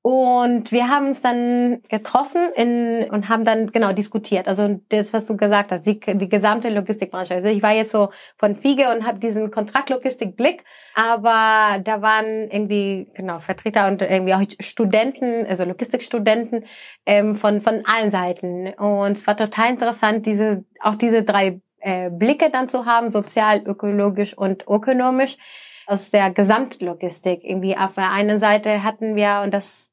Und 0.03 0.71
wir 0.71 0.89
haben 0.89 1.07
uns 1.07 1.21
dann 1.21 1.83
getroffen 1.87 2.41
in, 2.55 3.07
und 3.11 3.29
haben 3.29 3.45
dann 3.45 3.67
genau 3.67 3.93
diskutiert. 3.93 4.47
Also 4.47 4.79
das, 4.89 5.13
was 5.13 5.27
du 5.27 5.37
gesagt 5.37 5.71
hast, 5.71 5.85
die, 5.85 5.99
die 5.99 6.27
gesamte 6.27 6.69
Logistikbranche. 6.69 7.35
Also 7.35 7.49
ich 7.49 7.61
war 7.61 7.73
jetzt 7.73 7.91
so 7.91 8.09
von 8.37 8.55
Fiege 8.55 8.91
und 8.91 9.05
habe 9.05 9.19
diesen 9.19 9.51
Kontraktlogistikblick, 9.51 10.63
aber 10.95 11.79
da 11.83 12.01
waren 12.01 12.49
irgendwie 12.49 13.11
genau 13.13 13.39
Vertreter 13.39 13.87
und 13.87 14.01
irgendwie 14.01 14.33
auch 14.33 14.41
Studenten, 14.59 15.45
also 15.45 15.65
Logistikstudenten 15.65 16.65
ähm, 17.05 17.35
von 17.35 17.61
von 17.61 17.83
allen 17.85 18.09
Seiten. 18.09 18.73
Und 18.73 19.11
es 19.11 19.27
war 19.27 19.37
total 19.37 19.69
interessant, 19.69 20.25
diese 20.25 20.65
auch 20.79 20.95
diese 20.95 21.21
drei 21.21 21.61
äh, 21.79 22.09
Blicke 22.09 22.49
dann 22.49 22.69
zu 22.69 22.87
haben, 22.87 23.11
sozial, 23.11 23.61
ökologisch 23.67 24.35
und 24.35 24.67
ökonomisch 24.67 25.37
aus 25.85 26.09
der 26.09 26.31
Gesamtlogistik. 26.31 27.43
Irgendwie 27.43 27.77
auf 27.77 27.95
der 27.95 28.11
einen 28.11 28.39
Seite 28.39 28.83
hatten 28.83 29.15
wir, 29.15 29.41
und 29.43 29.53
das 29.53 29.90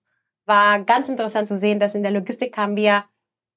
war 0.49 0.81
ganz 0.81 1.09
interessant 1.09 1.47
zu 1.47 1.57
sehen, 1.57 1.79
dass 1.79 1.95
in 1.95 2.03
der 2.03 2.13
Logistik 2.13 2.57
haben 2.57 2.75
wir 2.75 3.05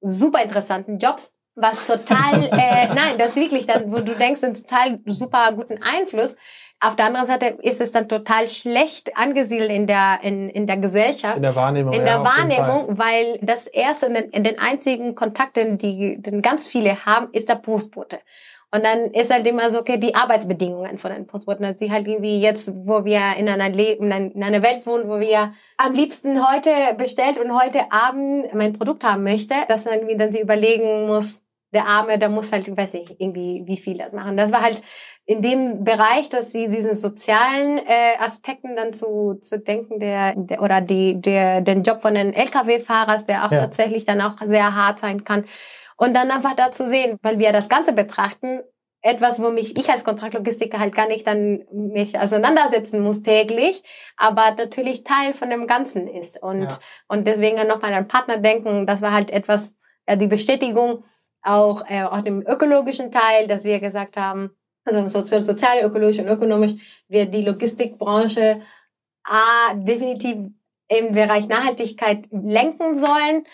super 0.01 0.43
interessanten 0.43 0.97
Jobs, 0.97 1.33
was 1.55 1.85
total, 1.85 2.43
äh, 2.51 2.87
nein, 2.87 3.17
das 3.17 3.29
ist 3.29 3.35
wirklich 3.37 3.65
dann, 3.65 3.91
wo 3.91 3.99
du 3.99 4.13
denkst, 4.13 4.43
einen 4.43 4.53
total 4.53 4.99
super 5.05 5.51
guten 5.53 5.81
Einfluss. 5.81 6.35
Auf 6.83 6.95
der 6.95 7.05
anderen 7.05 7.27
Seite 7.27 7.57
ist 7.61 7.79
es 7.79 7.91
dann 7.91 8.09
total 8.09 8.47
schlecht 8.47 9.15
angesiedelt 9.15 9.71
in 9.71 9.85
der, 9.85 10.19
in, 10.23 10.49
in 10.49 10.65
der 10.65 10.77
Gesellschaft. 10.77 11.37
In 11.37 11.43
der 11.43 11.55
Wahrnehmung. 11.55 11.93
In 11.93 12.01
der 12.01 12.15
ja, 12.15 12.23
Wahrnehmung, 12.23 12.97
weil 12.97 13.37
das 13.43 13.67
erste 13.67 14.07
und 14.07 14.15
den, 14.15 14.43
den 14.43 14.57
einzigen 14.57 15.13
Kontakt, 15.13 15.57
den, 15.57 15.77
die, 15.77 16.19
den 16.19 16.41
ganz 16.41 16.67
viele 16.67 17.05
haben, 17.05 17.29
ist 17.33 17.49
der 17.49 17.55
Postbote. 17.55 18.19
Und 18.73 18.85
dann 18.85 19.11
ist 19.11 19.33
halt 19.33 19.45
immer 19.47 19.69
so, 19.69 19.79
okay, 19.79 19.97
die 19.97 20.15
Arbeitsbedingungen 20.15 20.97
von 20.97 21.11
den 21.11 21.27
Postboten. 21.27 21.63
Dass 21.63 21.79
sie 21.79 21.91
halt 21.91 22.07
irgendwie 22.07 22.39
jetzt, 22.39 22.71
wo 22.73 23.03
wir 23.03 23.35
in 23.37 23.49
einer, 23.49 23.69
Le 23.69 23.91
in 23.93 24.11
einer 24.11 24.63
Welt 24.63 24.85
wohnen, 24.85 25.09
wo 25.09 25.19
wir 25.19 25.53
am 25.77 25.93
liebsten 25.93 26.49
heute 26.49 26.69
bestellt 26.97 27.37
und 27.37 27.53
heute 27.53 27.91
Abend 27.91 28.53
mein 28.53 28.73
Produkt 28.73 29.03
haben 29.03 29.23
möchte, 29.23 29.55
dass 29.67 29.85
man 29.85 29.95
irgendwie 29.95 30.17
dann 30.17 30.31
sie 30.31 30.39
überlegen 30.39 31.07
muss, 31.07 31.41
der 31.73 31.87
Arme, 31.87 32.17
der 32.17 32.29
muss 32.29 32.51
halt, 32.51 32.75
weiß 32.75 32.95
ich, 32.95 33.19
irgendwie, 33.19 33.63
wie 33.65 33.77
viel 33.77 33.97
das 33.97 34.13
machen. 34.13 34.37
Das 34.37 34.51
war 34.51 34.61
halt 34.61 34.81
in 35.25 35.41
dem 35.41 35.83
Bereich, 35.83 36.29
dass 36.29 36.51
sie 36.51 36.67
diesen 36.67 36.95
sozialen 36.95 37.77
äh, 37.77 38.17
Aspekten 38.19 38.75
dann 38.75 38.93
zu, 38.93 39.35
zu 39.41 39.59
denken, 39.59 39.99
der, 39.99 40.33
der 40.35 40.61
oder 40.61 40.81
die, 40.81 41.21
der, 41.21 41.61
den 41.61 41.83
Job 41.83 42.01
von 42.01 42.15
den 42.15 42.33
Lkw-Fahrers, 42.33 43.25
der 43.25 43.45
auch 43.45 43.51
ja. 43.51 43.59
tatsächlich 43.59 44.05
dann 44.05 44.21
auch 44.21 44.35
sehr 44.45 44.75
hart 44.75 44.99
sein 44.99 45.23
kann 45.23 45.45
und 45.97 46.13
dann 46.13 46.31
einfach 46.31 46.55
da 46.55 46.71
zu 46.71 46.87
sehen, 46.87 47.17
weil 47.21 47.39
wir 47.39 47.51
das 47.51 47.69
Ganze 47.69 47.93
betrachten, 47.93 48.61
etwas, 49.01 49.41
wo 49.41 49.49
mich 49.49 49.77
ich 49.77 49.89
als 49.89 50.03
Kontraktlogistiker 50.03 50.79
halt 50.79 50.95
gar 50.95 51.07
nicht 51.07 51.25
dann 51.25 51.63
mich 51.71 52.17
auseinandersetzen 52.19 53.01
muss 53.01 53.23
täglich, 53.23 53.83
aber 54.15 54.53
natürlich 54.57 55.03
Teil 55.03 55.33
von 55.33 55.49
dem 55.49 55.65
Ganzen 55.65 56.07
ist 56.07 56.41
und 56.41 56.63
ja. 56.63 56.79
und 57.07 57.25
deswegen 57.25 57.57
dann 57.57 57.67
nochmal 57.67 57.93
an 57.93 58.07
Partner 58.07 58.37
denken, 58.37 58.85
das 58.85 59.01
war 59.01 59.11
halt 59.11 59.31
etwas 59.31 59.75
ja, 60.07 60.15
die 60.15 60.27
Bestätigung 60.27 61.03
auch 61.41 61.83
äh, 61.89 62.03
auch 62.03 62.21
dem 62.21 62.45
ökologischen 62.45 63.11
Teil, 63.11 63.47
dass 63.47 63.63
wir 63.63 63.79
gesagt 63.79 64.17
haben, 64.17 64.51
also 64.85 65.07
sozial, 65.07 65.41
sozial 65.41 65.83
ökologisch 65.83 66.19
und 66.19 66.27
ökonomisch 66.27 67.03
wird 67.07 67.33
die 67.33 67.43
Logistikbranche 67.43 68.61
A, 69.23 69.73
definitiv 69.75 70.37
im 70.87 71.13
Bereich 71.13 71.47
Nachhaltigkeit 71.47 72.27
lenken 72.31 72.97
sollen 72.97 73.45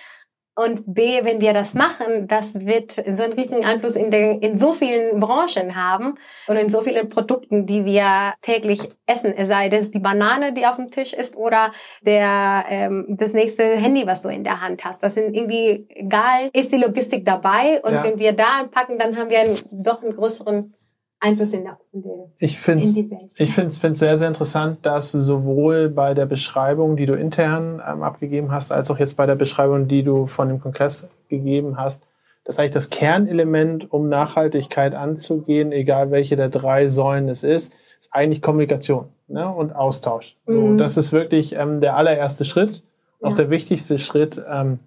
und 0.58 0.96
B, 0.96 1.24
wenn 1.24 1.39
wir 1.39 1.54
das 1.54 1.76
machen, 1.76 2.28
das 2.28 2.65
wird 2.65 2.91
so 2.91 3.22
einen 3.22 3.34
riesigen 3.34 3.63
Einfluss 3.63 3.96
in, 3.96 4.10
den, 4.10 4.39
in 4.41 4.58
so 4.58 4.74
vielen 4.74 5.20
Branchen 5.20 5.76
haben 5.76 6.15
und 6.48 6.58
in 6.58 6.70
so 6.70 6.82
vielen 6.82 7.10
Produkten, 7.10 7.67
die 7.67 7.86
wir 7.86 8.34
täglich 8.41 8.89
essen. 9.06 9.36
Es 9.38 9.50
sei 9.50 9.70
das 9.70 9.91
die 9.91 10.00
Banane, 10.00 10.54
die 10.54 10.65
auf 10.65 10.78
dem 10.78 10.89
Tisch 10.89 11.13
ist 11.13 11.38
oder 11.38 11.72
der 12.02 12.65
ähm, 12.70 13.06
das 13.08 13.34
nächste 13.34 13.63
Handy, 13.63 14.08
was 14.08 14.24
du 14.24 14.30
in 14.30 14.43
der 14.43 14.60
Hand 14.60 14.84
hast. 14.84 15.04
Das 15.04 15.13
sind 15.13 15.36
irgendwie 15.36 15.86
egal, 15.89 16.50
ist 16.54 16.72
die 16.72 16.78
Logistik 16.78 17.24
dabei 17.24 17.80
und 17.84 17.93
ja. 17.93 18.04
wenn 18.04 18.17
wir 18.17 18.34
da 18.34 18.62
anpacken, 18.62 18.98
dann 18.98 19.15
haben 19.15 19.30
wir 19.30 19.41
einen, 19.41 19.60
doch 19.72 20.02
einen 20.02 20.15
größeren 20.15 20.74
Einfluss 21.19 21.53
in, 21.53 21.63
der, 21.63 21.80
in, 21.93 22.01
der, 22.03 22.12
ich 22.38 22.60
find's, 22.60 22.89
in 22.89 22.93
die 22.95 23.12
Welt. 23.12 23.32
Ich 23.38 23.53
finde 23.53 23.69
es 23.69 23.99
sehr, 23.99 24.17
sehr 24.17 24.27
interessant, 24.27 24.86
dass 24.86 25.12
sowohl 25.12 25.89
bei 25.89 26.13
der 26.13 26.27
Beschreibung, 26.27 26.95
die 26.95 27.06
du 27.06 27.13
intern 27.13 27.82
ähm, 27.86 28.03
abgegeben 28.03 28.51
hast, 28.51 28.71
als 28.71 28.91
auch 28.91 28.99
jetzt 28.99 29.17
bei 29.17 29.25
der 29.25 29.36
Beschreibung, 29.36 29.88
die 29.88 30.03
du 30.03 30.27
von 30.27 30.47
dem 30.47 30.60
Kongress 30.60 31.08
gegeben 31.27 31.77
hast, 31.77 32.03
dass 32.43 32.60
eigentlich 32.60 32.71
das 32.71 32.89
Kernelement, 32.89 33.91
um 33.91 34.10
Nachhaltigkeit 34.10 34.93
anzugehen, 34.93 35.71
egal 35.71 36.12
welche 36.12 36.36
der 36.36 36.49
drei 36.49 36.88
Säulen 36.88 37.30
es 37.30 37.43
ist, 37.43 37.73
ist 37.99 38.13
eigentlich 38.13 38.41
Kommunikation 38.41 39.10
ne? 39.27 39.49
und 39.49 39.75
Austausch. 39.75 40.38
Mhm. 40.45 40.53
So, 40.53 40.77
das 40.77 40.97
ist 40.97 41.12
wirklich 41.12 41.56
ähm, 41.56 41.82
der 41.82 41.97
allererste 41.97 42.45
Schritt, 42.45 42.84
auch 43.21 43.32
ja. 43.32 43.36
der 43.36 43.49
wichtigste 43.49 43.97
Schritt, 43.97 44.41
ähm, 44.49 44.80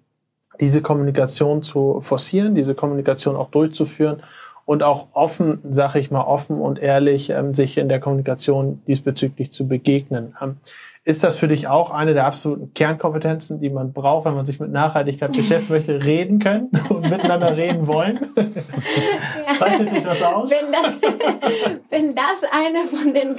diese 0.59 0.81
Kommunikation 0.81 1.61
zu 1.61 2.01
forcieren, 2.01 2.55
diese 2.55 2.73
Kommunikation 2.73 3.35
auch 3.35 3.49
durchzuführen 3.51 4.23
und 4.65 4.83
auch 4.83 5.07
offen, 5.13 5.59
sage 5.69 5.99
ich 5.99 6.11
mal, 6.11 6.23
offen 6.23 6.59
und 6.59 6.79
ehrlich 6.79 7.29
ähm, 7.29 7.53
sich 7.53 7.77
in 7.77 7.89
der 7.89 7.99
Kommunikation 7.99 8.81
diesbezüglich 8.87 9.51
zu 9.51 9.67
begegnen. 9.67 10.35
Ähm, 10.41 10.57
ist 11.03 11.23
das 11.23 11.35
für 11.35 11.47
dich 11.47 11.67
auch 11.67 11.89
eine 11.89 12.13
der 12.13 12.25
absoluten 12.25 12.73
Kernkompetenzen, 12.73 13.57
die 13.57 13.71
man 13.71 13.91
braucht, 13.91 14.25
wenn 14.25 14.35
man 14.35 14.45
sich 14.45 14.59
mit 14.59 14.71
Nachhaltigkeit 14.71 15.31
beschäftigen 15.35 15.73
möchte, 15.73 16.03
reden 16.03 16.39
können 16.39 16.69
und 16.89 17.09
miteinander 17.09 17.57
reden 17.57 17.87
wollen? 17.87 18.19
Zeichnet 19.57 19.91
dich 19.91 20.03
das 20.03 20.23
aus? 20.23 20.51
Wenn 20.51 20.71
das, 20.71 21.01
wenn 21.89 22.15
das 22.15 22.43
eine 22.51 22.85
von 22.85 23.13
den, 23.13 23.35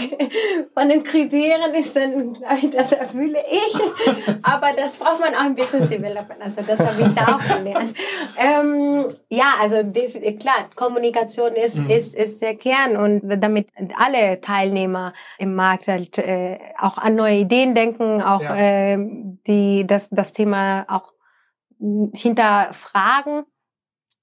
von 0.74 0.88
den 0.88 1.02
Kriterien 1.02 1.74
ist, 1.74 1.96
dann 1.96 2.32
glaube 2.32 2.54
ich, 2.56 2.70
das 2.70 2.92
erfülle 2.92 3.38
ich. 3.50 3.74
Aber 4.42 4.68
das 4.76 4.96
braucht 4.96 5.20
man 5.20 5.34
auch 5.34 5.46
im 5.46 5.54
Business 5.54 5.88
Development. 5.88 6.42
Also 6.42 6.62
das 6.62 6.78
habe 6.78 7.00
ich 7.00 7.14
da 7.14 7.36
auch 7.36 7.56
gelernt. 7.58 7.94
Ähm, 8.38 9.06
ja, 9.28 9.54
also 9.60 9.76
klar, 10.38 10.68
Kommunikation 10.74 11.52
ist, 11.52 11.78
mhm. 11.78 11.90
ist, 11.90 12.14
ist 12.14 12.42
der 12.42 12.56
Kern 12.56 12.96
und 12.96 13.22
damit 13.40 13.68
alle 13.96 14.40
Teilnehmer 14.40 15.12
im 15.38 15.54
Markt 15.54 15.88
halt 15.88 16.18
äh, 16.18 16.58
auch 16.78 16.98
an 16.98 17.14
neue 17.16 17.36
Ideen 17.36 17.62
Ideen 17.62 17.74
denken, 17.74 18.22
auch 18.22 18.40
ja. 18.40 18.56
äh, 18.56 18.98
die 19.46 19.86
das 19.86 20.08
das 20.10 20.32
Thema 20.32 20.84
auch 20.88 21.12
hinterfragen. 22.14 23.44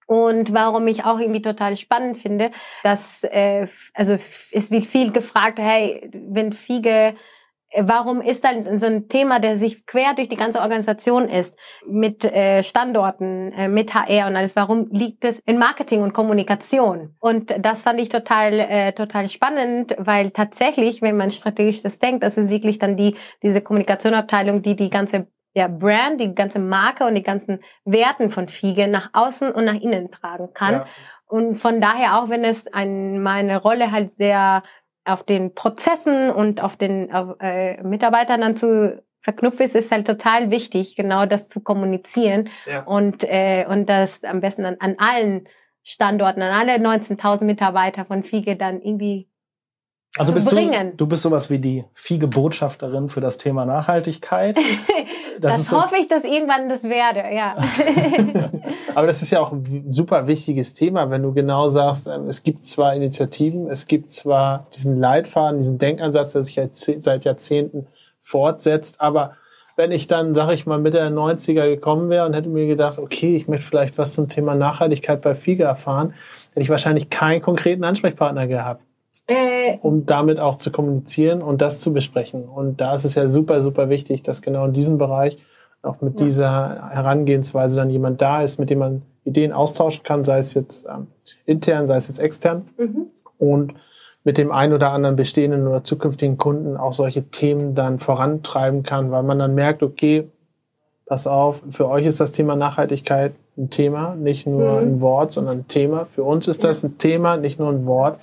Und 0.10 0.56
warum 0.56 0.88
ich 0.88 1.06
auch 1.06 1.20
irgendwie 1.20 1.44
total 1.44 1.78
spannend 1.78 2.18
finde, 2.18 2.50
dass 2.82 3.24
äh, 3.26 3.68
also 3.94 4.14
es 4.52 4.72
wird 4.72 4.88
viel 4.88 5.12
gefragt, 5.12 5.60
hey, 5.60 6.10
wenn 6.12 6.52
Fiege 6.52 7.14
Warum 7.78 8.20
ist 8.22 8.46
dann 8.46 8.80
so 8.80 8.88
ein 8.88 9.10
Thema, 9.10 9.40
der 9.40 9.56
sich 9.56 9.86
quer 9.86 10.16
durch 10.16 10.28
die 10.28 10.38
ganze 10.38 10.62
Organisation 10.62 11.30
ist, 11.30 11.56
mit 11.86 12.26
äh, 12.26 12.64
Standorten, 12.64 13.52
äh, 13.52 13.68
mit 13.68 13.94
HR 13.94 14.26
und 14.26 14.36
alles, 14.36 14.56
warum 14.56 14.88
liegt 14.90 15.24
es 15.24 15.40
in 15.42 15.60
Marketing 15.60 16.02
und 16.02 16.12
Kommunikation? 16.12 17.16
Und 17.20 17.54
das 17.64 17.84
fand 17.84 18.02
ich 18.02 18.10
total, 18.10 18.54
äh, 18.60 18.94
total 18.94 19.30
spannend, 19.30 19.96
weil 20.00 20.32
tatsächlich, 20.32 21.04
wenn 21.04 21.16
man 21.16 21.30
strategisch 21.30 21.84
das 21.84 22.00
denkt, 22.00 22.24
das 22.24 22.40
ist 22.40 22.50
wirklich 22.50 22.80
dann 22.80 22.98
die, 22.98 23.14
diese 23.44 23.62
Kommunikationabteilung, 23.62 24.64
die 24.64 24.76
die 24.76 24.90
ganze 24.90 25.28
ja, 25.54 25.68
Brand, 25.68 26.22
die 26.22 26.36
ganze 26.36 26.60
Marke 26.60 27.06
und 27.06 27.16
die 27.16 27.24
ganzen 27.24 27.60
Werten 27.86 28.32
von 28.32 28.48
Fiege 28.48 28.88
nach 28.88 29.10
außen 29.14 29.52
und 29.52 29.66
nach 29.66 29.80
innen 29.80 30.12
tragen 30.12 30.54
kann. 30.54 30.74
Ja. 30.74 30.86
Und 31.26 31.58
von 31.58 31.82
daher 31.82 32.20
auch, 32.20 32.30
wenn 32.30 32.44
es 32.44 32.72
an 32.72 33.22
meine 33.22 33.58
Rolle 33.62 33.92
halt 33.92 34.12
sehr 34.12 34.64
auf 35.06 35.24
den 35.24 35.54
Prozessen 35.56 36.30
und 36.32 36.62
auf 36.62 36.76
den 36.76 37.12
auf, 37.14 37.36
äh, 37.40 37.82
Mitarbeitern 37.84 38.42
dann 38.42 38.58
zu 38.58 39.02
verknüpft 39.22 39.60
ist, 39.60 39.76
ist 39.76 39.92
halt 39.92 40.08
total 40.08 40.50
wichtig, 40.52 40.96
genau 40.96 41.26
das 41.26 41.50
zu 41.50 41.62
kommunizieren 41.62 42.50
ja. 42.66 42.84
und 42.84 43.24
äh, 43.24 43.66
und 43.68 43.88
das 43.90 44.24
am 44.24 44.40
besten 44.40 44.66
an, 44.66 44.78
an 44.80 44.96
allen 44.98 45.48
Standorten, 45.84 46.42
an 46.42 46.52
alle 46.52 46.78
19.000 46.78 47.44
Mitarbeiter 47.44 48.06
von 48.06 48.24
Fiege 48.24 48.56
dann 48.56 48.82
irgendwie 48.82 49.28
also 50.20 50.34
bist 50.34 50.52
du, 50.52 50.92
du 50.98 51.08
bist 51.08 51.24
sowas 51.24 51.50
wie 51.50 51.60
die 51.60 51.86
Fiege-Botschafterin 51.94 53.08
für 53.08 53.22
das 53.22 53.38
Thema 53.38 53.66
Nachhaltigkeit. 53.66 54.58
Das, 55.40 55.56
das 55.56 55.72
hoffe 55.72 55.96
so 55.96 56.02
ich, 56.02 56.10
dass 56.10 56.26
irgendwann 56.26 56.68
das 56.68 56.84
werde, 56.84 57.24
ja. 57.34 57.56
Aber 58.96 59.08
das 59.08 59.22
ist 59.22 59.32
ja 59.32 59.40
auch 59.40 59.54
ein 59.54 59.86
super 59.88 60.28
wichtiges 60.28 60.74
Thema, 60.74 61.10
wenn 61.12 61.24
du 61.24 61.32
genau 61.32 61.70
sagst, 61.70 62.08
ähm, 62.08 62.28
es 62.28 62.44
gibt 62.44 62.66
zwar 62.66 62.94
Initiativen, 62.94 63.70
es 63.70 63.88
gibt 63.88 64.12
zwar 64.12 64.66
diesen 64.76 64.98
Leitfaden, 64.98 65.58
diesen 65.58 65.78
Denkansatz, 65.78 66.34
der 66.34 66.44
sich 66.44 66.60
seit 66.74 67.24
Jahrzehnten 67.24 67.88
fortsetzt, 68.20 69.00
aber 69.00 69.38
wenn 69.78 69.94
ich 69.94 70.08
dann, 70.08 70.34
sag 70.34 70.52
ich 70.52 70.66
mal, 70.66 70.78
Mitte 70.78 70.98
der 70.98 71.10
90er 71.10 71.70
gekommen 71.70 72.10
wäre 72.10 72.26
und 72.26 72.36
hätte 72.36 72.50
mir 72.50 72.68
gedacht, 72.68 73.00
okay, 73.00 73.38
ich 73.38 73.48
möchte 73.48 73.66
vielleicht 73.66 73.98
was 73.98 74.12
zum 74.12 74.28
Thema 74.28 74.56
Nachhaltigkeit 74.56 75.22
bei 75.22 75.36
FIGE 75.36 75.64
erfahren, 75.64 76.14
hätte 76.50 76.62
ich 76.62 76.70
wahrscheinlich 76.70 77.10
keinen 77.10 77.42
konkreten 77.42 77.86
Ansprechpartner 77.86 78.46
gehabt. 78.48 78.84
Äh, 79.30 79.78
um 79.84 80.08
damit 80.08 80.40
auch 80.40 80.58
zu 80.58 80.72
kommunizieren 80.72 81.44
und 81.44 81.62
das 81.62 81.80
zu 81.80 81.94
besprechen. 81.94 82.46
Und 82.46 82.82
da 82.82 82.96
ist 82.96 83.06
es 83.06 83.14
ja 83.14 83.28
super, 83.28 83.62
super 83.62 83.88
wichtig, 83.88 84.24
dass 84.24 84.42
genau 84.42 84.66
in 84.66 84.74
diesem 84.74 84.98
Bereich 84.98 85.38
auch 85.84 86.02
mit 86.02 86.20
ja. 86.20 86.26
dieser 86.26 86.90
Herangehensweise 86.90 87.76
dann 87.76 87.92
jemand 87.92 88.24
da 88.24 88.42
ist, 88.42 88.58
mit 88.58 88.72
dem 88.72 88.80
man 88.80 89.04
Ideen 89.26 89.52
austauschen 89.52 90.02
kann, 90.02 90.24
sei 90.24 90.40
es 90.40 90.56
jetzt 90.56 90.88
ähm, 90.88 91.08
intern, 91.46 91.86
sei 91.86 91.98
es 91.98 92.08
jetzt 92.08 92.18
extern. 92.18 92.64
Mhm. 92.80 93.06
Und 93.38 93.76
mit 94.24 94.40
dem 94.40 94.52
ein 94.52 94.74
oder 94.74 94.92
anderen 94.92 95.16
bestehenden 95.16 95.68
oder 95.68 95.84
zukünftigen 95.84 96.38
Kunden 96.38 96.76
auch 96.76 96.94
solche 96.94 97.30
Themen 97.30 97.76
dann 97.76 98.00
vorantreiben 98.00 98.82
kann, 98.82 99.12
weil 99.12 99.22
man 99.22 99.38
dann 99.38 99.54
merkt, 99.54 99.84
okay, 99.84 100.28
pass 101.06 101.28
auf, 101.28 101.62
für 101.70 101.88
euch 101.88 102.08
ist 102.08 102.20
das 102.20 102.32
Thema 102.32 102.56
Nachhaltigkeit 102.56 103.34
ein 103.60 103.70
Thema, 103.70 104.16
nicht 104.16 104.48
nur 104.48 104.82
mhm. 104.82 104.88
ein 104.88 105.02
Wort, 105.02 105.34
sondern 105.34 105.60
ein 105.60 105.68
Thema. 105.68 106.06
Für 106.06 106.24
uns 106.24 106.48
ist 106.48 106.64
das 106.64 106.84
ein 106.84 106.98
Thema, 106.98 107.38
nicht 107.38 107.60
nur 107.60 107.70
ein 107.70 107.86
Wort 107.86 108.20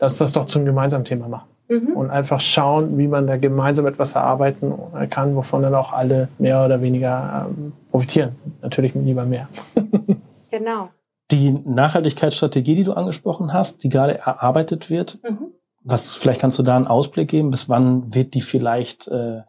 lass 0.00 0.18
das 0.18 0.32
doch 0.32 0.46
zum 0.46 0.64
gemeinsamen 0.64 1.04
Thema 1.04 1.28
machen. 1.28 1.48
Mhm. 1.68 1.96
Und 1.96 2.10
einfach 2.10 2.40
schauen, 2.40 2.96
wie 2.96 3.08
man 3.08 3.26
da 3.26 3.36
gemeinsam 3.36 3.86
etwas 3.86 4.14
erarbeiten 4.14 4.74
kann, 5.10 5.36
wovon 5.36 5.62
dann 5.62 5.74
auch 5.74 5.92
alle 5.92 6.28
mehr 6.38 6.64
oder 6.64 6.80
weniger 6.80 7.48
ähm, 7.50 7.72
profitieren. 7.90 8.36
Natürlich 8.62 8.94
lieber 8.94 9.24
mehr. 9.24 9.48
genau. 10.50 10.88
Die 11.30 11.52
Nachhaltigkeitsstrategie, 11.52 12.74
die 12.74 12.84
du 12.84 12.94
angesprochen 12.94 13.52
hast, 13.52 13.84
die 13.84 13.90
gerade 13.90 14.16
erarbeitet 14.18 14.88
wird, 14.88 15.18
mhm. 15.22 15.52
was 15.82 16.14
vielleicht 16.14 16.40
kannst 16.40 16.58
du 16.58 16.62
da 16.62 16.74
einen 16.74 16.86
Ausblick 16.86 17.28
geben, 17.28 17.50
bis 17.50 17.68
wann 17.68 18.14
wird 18.14 18.32
die 18.32 18.40
vielleicht 18.40 19.08
äh, 19.08 19.42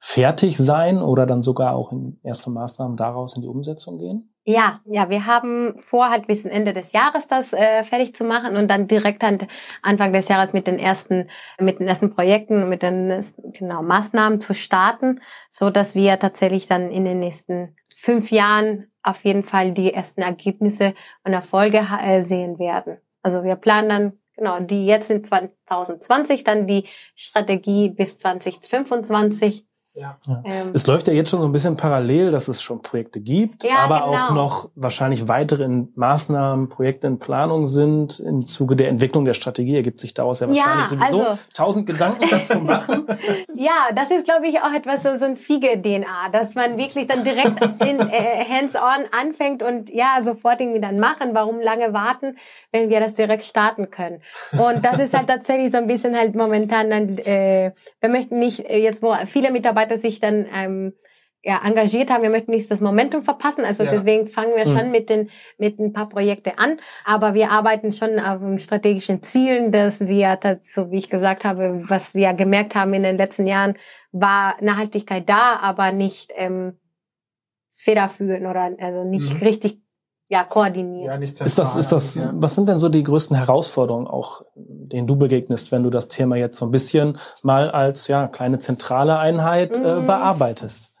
fertig 0.00 0.56
sein 0.56 1.00
oder 1.00 1.26
dann 1.26 1.42
sogar 1.42 1.74
auch 1.76 1.92
in 1.92 2.18
erste 2.24 2.50
Maßnahmen 2.50 2.96
daraus 2.96 3.36
in 3.36 3.42
die 3.42 3.48
Umsetzung 3.48 3.98
gehen? 3.98 4.29
Ja, 4.44 4.80
ja, 4.86 5.10
wir 5.10 5.26
haben 5.26 5.78
vor, 5.78 6.08
halt 6.08 6.26
bis 6.26 6.46
Ende 6.46 6.72
des 6.72 6.92
Jahres 6.92 7.28
das 7.28 7.52
äh, 7.52 7.84
fertig 7.84 8.14
zu 8.14 8.24
machen 8.24 8.56
und 8.56 8.68
dann 8.68 8.88
direkt 8.88 9.22
an 9.22 9.38
Anfang 9.82 10.12
des 10.14 10.28
Jahres 10.28 10.54
mit 10.54 10.66
den 10.66 10.78
ersten, 10.78 11.28
mit 11.60 11.78
den 11.78 11.86
ersten 11.86 12.10
Projekten, 12.10 12.68
mit 12.70 12.82
den 12.82 13.22
genau 13.52 13.82
Maßnahmen 13.82 14.40
zu 14.40 14.54
starten, 14.54 15.20
so 15.50 15.68
dass 15.68 15.94
wir 15.94 16.18
tatsächlich 16.18 16.66
dann 16.66 16.90
in 16.90 17.04
den 17.04 17.20
nächsten 17.20 17.76
fünf 17.86 18.30
Jahren 18.30 18.90
auf 19.02 19.24
jeden 19.24 19.44
Fall 19.44 19.72
die 19.72 19.92
ersten 19.92 20.22
Ergebnisse 20.22 20.94
und 21.22 21.34
Erfolge 21.34 21.86
äh, 22.02 22.22
sehen 22.22 22.58
werden. 22.58 22.96
Also 23.22 23.44
wir 23.44 23.56
planen 23.56 23.88
dann 23.90 24.12
genau 24.36 24.58
die 24.60 24.86
jetzt 24.86 25.10
in 25.10 25.22
2020, 25.22 26.44
dann 26.44 26.66
die 26.66 26.88
Strategie 27.14 27.90
bis 27.90 28.16
2025 28.16 29.66
ja. 29.94 30.18
Ähm, 30.44 30.70
es 30.72 30.86
läuft 30.86 31.08
ja 31.08 31.12
jetzt 31.12 31.30
schon 31.30 31.40
so 31.40 31.46
ein 31.46 31.52
bisschen 31.52 31.76
parallel, 31.76 32.30
dass 32.30 32.46
es 32.46 32.62
schon 32.62 32.80
Projekte 32.80 33.20
gibt, 33.20 33.64
ja, 33.64 33.78
aber 33.78 34.00
genau. 34.00 34.12
auch 34.12 34.30
noch 34.30 34.70
wahrscheinlich 34.76 35.26
weitere 35.26 35.68
Maßnahmen, 35.68 36.68
Projekte 36.68 37.08
in 37.08 37.18
Planung 37.18 37.66
sind. 37.66 38.20
Im 38.20 38.46
Zuge 38.46 38.76
der 38.76 38.88
Entwicklung 38.88 39.24
der 39.24 39.34
Strategie 39.34 39.74
ergibt 39.74 39.98
sich 39.98 40.14
daraus 40.14 40.40
ja 40.40 40.48
wahrscheinlich 40.48 40.90
ja, 40.92 40.96
sowieso 40.98 41.26
also, 41.26 41.42
tausend 41.52 41.86
Gedanken, 41.86 42.24
das 42.30 42.46
zu 42.46 42.60
machen. 42.60 43.04
ja, 43.54 43.88
das 43.92 44.12
ist, 44.12 44.26
glaube 44.26 44.46
ich, 44.46 44.60
auch 44.60 44.72
etwas 44.72 45.02
so, 45.02 45.16
so 45.16 45.24
ein 45.24 45.36
Fiege-DNA, 45.36 46.28
dass 46.30 46.54
man 46.54 46.78
wirklich 46.78 47.08
dann 47.08 47.24
direkt 47.24 47.60
in 47.84 47.98
äh, 47.98 48.44
hands-on 48.48 49.06
anfängt 49.10 49.64
und 49.64 49.90
ja, 49.90 50.18
sofort 50.22 50.60
irgendwie 50.60 50.80
dann 50.80 51.00
machen. 51.00 51.30
Warum 51.32 51.60
lange 51.60 51.92
warten, 51.92 52.36
wenn 52.70 52.90
wir 52.90 53.00
das 53.00 53.14
direkt 53.14 53.44
starten 53.44 53.90
können? 53.90 54.22
Und 54.52 54.84
das 54.84 55.00
ist 55.00 55.14
halt 55.14 55.26
tatsächlich 55.26 55.72
so 55.72 55.78
ein 55.78 55.88
bisschen 55.88 56.16
halt 56.16 56.36
momentan 56.36 56.90
dann, 56.90 57.18
äh, 57.18 57.72
wir 58.00 58.08
möchten 58.08 58.38
nicht 58.38 58.60
äh, 58.60 58.78
jetzt, 58.78 59.02
wo 59.02 59.12
viele 59.26 59.50
Mitarbeiter 59.50 59.79
Mitarbeiter 59.80 59.98
sich 59.98 60.20
dann 60.20 60.46
ähm, 60.54 60.92
ja, 61.42 61.60
engagiert 61.64 62.10
haben. 62.10 62.22
Wir 62.22 62.30
möchten 62.30 62.50
nicht 62.50 62.70
das 62.70 62.80
Momentum 62.80 63.22
verpassen. 63.22 63.64
Also 63.64 63.84
ja. 63.84 63.90
deswegen 63.90 64.28
fangen 64.28 64.54
wir 64.54 64.66
schon 64.66 64.86
mhm. 64.86 64.92
mit 64.92 65.08
den 65.08 65.30
mit 65.58 65.78
ein 65.78 65.92
paar 65.92 66.08
Projekte 66.08 66.58
an. 66.58 66.78
Aber 67.04 67.34
wir 67.34 67.50
arbeiten 67.50 67.92
schon 67.92 68.18
auf 68.18 68.40
strategischen 68.60 69.22
Zielen, 69.22 69.72
dass 69.72 70.06
wir, 70.06 70.38
so 70.62 70.90
wie 70.90 70.98
ich 70.98 71.08
gesagt 71.08 71.44
habe, 71.44 71.82
was 71.84 72.14
wir 72.14 72.34
gemerkt 72.34 72.74
haben 72.74 72.92
in 72.92 73.02
den 73.02 73.16
letzten 73.16 73.46
Jahren, 73.46 73.74
war 74.12 74.56
Nachhaltigkeit 74.60 75.28
da, 75.28 75.56
aber 75.62 75.92
nicht 75.92 76.32
ähm, 76.36 76.78
federführend 77.72 78.46
oder 78.46 78.76
also 78.78 79.04
nicht 79.04 79.34
mhm. 79.34 79.46
richtig 79.46 79.80
ja, 80.30 80.44
koordiniert. 80.44 81.06
Ja, 81.06 81.18
nicht 81.18 81.40
ist 81.40 81.58
das, 81.58 81.74
ist 81.74 81.90
das, 81.90 82.14
ja. 82.14 82.30
was 82.34 82.54
sind 82.54 82.68
denn 82.68 82.78
so 82.78 82.88
die 82.88 83.02
größten 83.02 83.36
Herausforderungen 83.36 84.06
auch, 84.06 84.44
denen 84.54 85.08
du 85.08 85.16
begegnest, 85.16 85.72
wenn 85.72 85.82
du 85.82 85.90
das 85.90 86.06
Thema 86.06 86.36
jetzt 86.36 86.56
so 86.56 86.66
ein 86.66 86.70
bisschen 86.70 87.18
mal 87.42 87.68
als, 87.68 88.06
ja, 88.06 88.28
kleine 88.28 88.60
zentrale 88.60 89.18
Einheit 89.18 89.76
äh, 89.76 89.96
mhm. 89.96 90.06
bearbeitest? 90.06 90.94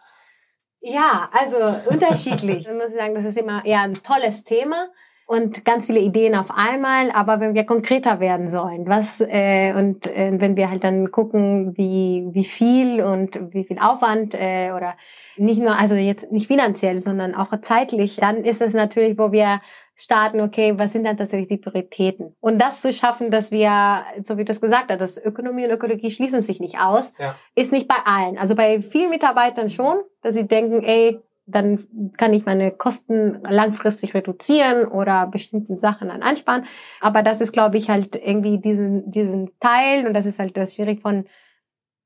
Ja, 0.80 1.30
also 1.32 1.56
unterschiedlich. 1.88 2.66
Ich 2.68 2.74
muss 2.74 2.92
sagen, 2.92 3.14
das 3.14 3.24
ist 3.24 3.38
immer 3.38 3.64
eher 3.64 3.82
ein 3.82 3.94
tolles 3.94 4.42
Thema 4.42 4.88
und 5.30 5.64
ganz 5.64 5.86
viele 5.86 6.00
Ideen 6.00 6.34
auf 6.34 6.50
einmal. 6.50 7.12
Aber 7.12 7.38
wenn 7.38 7.54
wir 7.54 7.62
konkreter 7.62 8.18
werden 8.18 8.48
sollen, 8.48 8.88
was 8.88 9.20
äh, 9.20 9.72
und 9.74 10.08
äh, 10.08 10.32
wenn 10.40 10.56
wir 10.56 10.68
halt 10.68 10.82
dann 10.82 11.12
gucken, 11.12 11.76
wie 11.76 12.26
wie 12.32 12.42
viel 12.42 13.00
und 13.00 13.38
wie 13.54 13.62
viel 13.62 13.78
Aufwand 13.78 14.34
äh, 14.34 14.72
oder 14.76 14.96
nicht 15.36 15.60
nur 15.60 15.78
also 15.78 15.94
jetzt 15.94 16.32
nicht 16.32 16.48
finanziell, 16.48 16.98
sondern 16.98 17.36
auch 17.36 17.52
zeitlich, 17.60 18.16
dann 18.16 18.44
ist 18.44 18.60
es 18.60 18.74
natürlich, 18.74 19.16
wo 19.18 19.30
wir 19.30 19.60
starten, 19.94 20.40
okay, 20.40 20.76
was 20.76 20.94
sind 20.94 21.04
dann 21.04 21.16
tatsächlich 21.16 21.48
die 21.48 21.58
Prioritäten? 21.58 22.34
Und 22.40 22.60
das 22.60 22.80
zu 22.80 22.92
schaffen, 22.92 23.30
dass 23.30 23.52
wir, 23.52 24.02
so 24.24 24.36
wie 24.36 24.44
das 24.44 24.60
gesagt 24.60 24.90
hat, 24.90 25.00
dass 25.00 25.22
Ökonomie 25.22 25.66
und 25.66 25.70
Ökologie 25.70 26.10
schließen 26.10 26.40
sich 26.42 26.58
nicht 26.58 26.80
aus, 26.80 27.12
ja. 27.18 27.36
ist 27.54 27.70
nicht 27.70 27.86
bei 27.86 27.96
allen. 28.04 28.38
Also 28.38 28.56
bei 28.56 28.82
vielen 28.82 29.10
Mitarbeitern 29.10 29.68
schon, 29.70 29.98
dass 30.22 30.34
sie 30.34 30.48
denken, 30.48 30.82
ey, 30.82 31.20
dann 31.50 32.12
kann 32.16 32.32
ich 32.32 32.46
meine 32.46 32.70
Kosten 32.70 33.40
langfristig 33.48 34.14
reduzieren 34.14 34.86
oder 34.86 35.26
bestimmten 35.26 35.76
Sachen 35.76 36.08
dann 36.08 36.22
ansparen. 36.22 36.64
Aber 37.00 37.22
das 37.22 37.40
ist, 37.40 37.52
glaube 37.52 37.78
ich, 37.78 37.90
halt 37.90 38.16
irgendwie 38.16 38.58
diesen, 38.58 39.10
diesen 39.10 39.50
Teil, 39.60 40.06
und 40.06 40.14
das 40.14 40.26
ist 40.26 40.38
halt 40.38 40.56
das 40.56 40.74
schwierig 40.74 41.00
von 41.00 41.24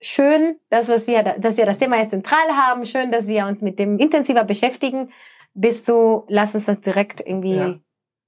schön, 0.01 0.57
dass, 0.71 0.89
was 0.89 1.07
wir, 1.07 1.23
dass 1.23 1.57
wir 1.57 1.67
das 1.67 1.79
Thema 1.79 1.97
jetzt 1.97 2.11
zentral 2.11 2.49
haben, 2.53 2.85
schön, 2.85 3.11
dass 3.11 3.27
wir 3.27 3.47
uns 3.47 3.61
mit 3.61 3.79
dem 3.79 3.99
intensiver 3.99 4.45
beschäftigen, 4.45 5.11
bis 5.55 5.85
zu, 5.85 6.25
lass 6.29 6.55
uns 6.55 6.67
das 6.67 6.81
direkt 6.81 7.21
irgendwie 7.21 7.57
ja. 7.57 7.75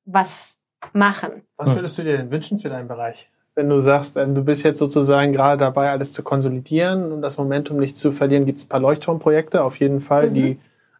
was 0.05 0.59
machen. 0.93 1.43
Was 1.57 1.75
würdest 1.75 1.99
du 1.99 2.03
dir 2.03 2.17
denn 2.17 2.31
wünschen 2.31 2.59
für 2.59 2.69
deinen 2.69 2.89
Bereich? 2.89 3.31
Wenn 3.55 3.69
du 3.69 3.81
sagst, 3.81 4.17
ähm, 4.17 4.35
du 4.35 4.45
bist 4.45 4.65
jetzt 4.65 4.79
sozusagen 4.79 5.33
gerade 5.33 5.59
dabei, 5.59 5.91
alles 5.91 6.13
zu 6.13 6.23
konsolidieren, 6.23 7.11
um 7.11 7.23
das 7.23 7.39
Momentum 7.39 7.79
nicht 7.79 7.97
zu 7.97 8.13
verlieren, 8.13 8.45
gibt 8.45 8.59
es 8.59 8.67
ein 8.67 8.69
paar 8.69 8.81
Leuchtturmprojekte 8.81 9.65
auf 9.65 9.77
jeden 9.77 10.01
Fall, 10.01 10.29
mhm. 10.29 10.35
die 10.35 10.59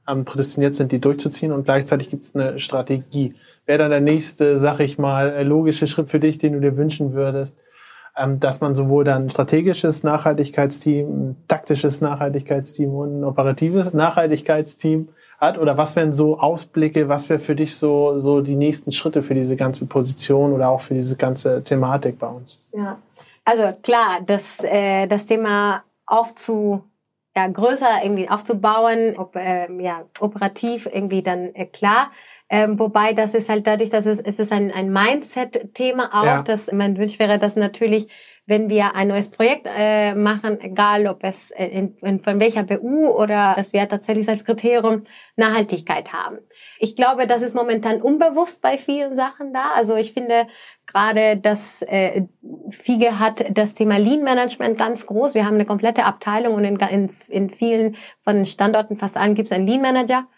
ähm, 0.09 0.25
prädestiniert 0.25 0.75
sind, 0.75 0.93
die 0.93 1.01
durchzuziehen 1.01 1.53
und 1.53 1.65
gleichzeitig 1.65 2.11
gibt 2.11 2.25
es 2.25 2.35
eine 2.35 2.59
Strategie. 2.59 3.35
Wäre 3.65 3.79
dann 3.79 3.91
der 3.91 4.01
nächste, 4.01 4.59
sag 4.59 4.81
ich 4.81 4.99
mal, 4.99 5.31
äh, 5.31 5.43
logische 5.43 5.87
Schritt 5.87 6.09
für 6.09 6.21
dich, 6.21 6.39
den 6.39 6.55
du 6.55 6.61
dir 6.61 6.77
wünschen 6.77 7.13
würdest, 7.13 7.59
ähm, 8.17 8.41
dass 8.41 8.61
man 8.61 8.75
sowohl 8.75 9.05
dann 9.05 9.31
strategisches 9.31 10.03
Nachhaltigkeitsteam, 10.03 11.07
ein 11.07 11.37
taktisches 11.49 12.01
Nachhaltigkeitsteam 12.01 12.95
und 12.95 13.21
ein 13.21 13.25
operatives 13.25 13.93
Nachhaltigkeitsteam 13.93 15.09
hat? 15.39 15.59
Oder 15.59 15.77
was 15.77 15.97
wären 15.97 16.13
so 16.13 16.39
Ausblicke, 16.39 17.09
was 17.09 17.29
wäre 17.29 17.41
für 17.41 17.55
dich 17.55 17.77
so, 17.77 18.19
so 18.19 18.41
die 18.41 18.57
nächsten 18.57 18.93
Schritte 18.93 19.23
für 19.23 19.35
diese 19.35 19.57
ganze 19.57 19.87
Position 19.87 20.53
oder 20.53 20.69
auch 20.69 20.81
für 20.81 20.95
diese 20.95 21.17
ganze 21.17 21.63
Thematik 21.63 22.19
bei 22.19 22.29
uns? 22.29 22.63
Ja, 22.73 22.99
also 23.45 23.65
klar, 23.83 24.21
das, 24.27 24.65
äh, 24.65 25.07
das 25.07 25.27
Thema 25.27 25.83
aufzu 26.07 26.85
ja, 27.37 27.47
größer 27.47 28.03
irgendwie 28.03 28.31
aufzubauen, 28.31 29.15
ob, 29.19 29.37
ähm, 29.37 29.79
ja, 29.79 30.05
operativ 30.21 30.89
irgendwie 30.91 31.23
dann 31.23 31.55
äh, 31.55 31.67
klar. 31.67 32.11
Ähm, 32.49 32.79
wobei 32.79 33.13
das 33.13 33.35
ist 33.35 33.51
halt 33.51 33.67
dadurch, 33.67 33.91
dass 33.91 34.07
es, 34.07 34.21
es 34.21 34.39
ist 34.39 34.53
ein, 34.53 34.73
ein 34.73 34.91
Mindset-Thema 34.91 36.11
auch, 36.15 36.25
ja. 36.25 36.43
dass 36.43 36.73
mein 36.73 36.97
Wunsch 36.97 37.19
wäre, 37.19 37.39
dass 37.39 37.57
natürlich, 37.57 38.09
wenn 38.47 38.69
wir 38.69 38.95
ein 38.95 39.09
neues 39.09 39.31
Projekt 39.31 39.67
äh, 39.69 40.15
machen, 40.15 40.61
egal 40.61 41.07
ob 41.09 41.25
es 41.25 41.51
äh, 41.51 41.67
in, 41.67 41.97
in, 41.99 42.21
von 42.21 42.39
welcher 42.41 42.63
BU 42.63 43.09
oder 43.09 43.55
dass 43.57 43.73
wir 43.73 43.89
tatsächlich 43.89 44.29
als 44.29 44.45
Kriterium 44.45 45.03
Nachhaltigkeit 45.35 46.13
haben. 46.13 46.39
Ich 46.79 46.95
glaube, 46.95 47.27
das 47.27 47.43
ist 47.43 47.55
momentan 47.55 48.01
unbewusst 48.01 48.63
bei 48.63 48.79
vielen 48.79 49.17
Sachen 49.17 49.53
da. 49.53 49.73
Also 49.75 49.97
ich 49.97 50.13
finde 50.13 50.47
gerade, 50.87 51.37
dass 51.37 51.83
äh, 51.83 52.23
FIGE 52.71 53.19
hat 53.19 53.45
das 53.51 53.75
Thema 53.75 53.99
Lean 53.99 54.23
Management 54.23 54.79
ganz 54.79 55.07
groß. 55.07 55.35
Wir 55.35 55.45
haben 55.45 55.55
eine 55.55 55.67
komplette 55.67 56.05
Abteilung 56.05 56.55
und 56.55 56.65
in, 56.65 56.77
in, 56.77 57.13
in 57.29 57.51
vielen 57.51 57.97
von 58.23 58.37
den 58.37 58.47
Standorten, 58.47 58.97
fast 58.97 59.17
allen, 59.17 59.35
gibt 59.35 59.47
es 59.47 59.53
einen 59.53 59.67
Lean 59.67 59.83
Manager. 59.83 60.29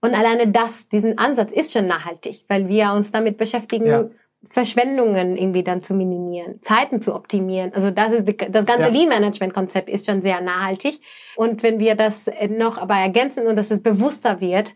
Und 0.00 0.14
alleine 0.14 0.48
das, 0.48 0.88
diesen 0.88 1.18
Ansatz 1.18 1.52
ist 1.52 1.72
schon 1.72 1.86
nachhaltig, 1.86 2.44
weil 2.48 2.68
wir 2.68 2.92
uns 2.92 3.10
damit 3.10 3.36
beschäftigen, 3.36 3.86
ja. 3.86 4.08
Verschwendungen 4.44 5.36
irgendwie 5.36 5.64
dann 5.64 5.82
zu 5.82 5.94
minimieren, 5.94 6.62
Zeiten 6.62 7.00
zu 7.00 7.14
optimieren. 7.14 7.72
Also 7.74 7.90
das 7.90 8.12
ist 8.12 8.28
die, 8.28 8.36
das 8.36 8.66
ganze 8.66 8.88
ja. 8.88 8.94
Lean 8.94 9.08
Management 9.08 9.52
Konzept 9.52 9.88
ist 9.88 10.06
schon 10.06 10.22
sehr 10.22 10.40
nachhaltig. 10.40 11.00
Und 11.36 11.62
wenn 11.62 11.78
wir 11.78 11.96
das 11.96 12.30
noch 12.48 12.78
aber 12.78 12.94
ergänzen 12.94 13.46
und 13.46 13.56
dass 13.56 13.70
es 13.70 13.82
bewusster 13.82 14.40
wird, 14.40 14.74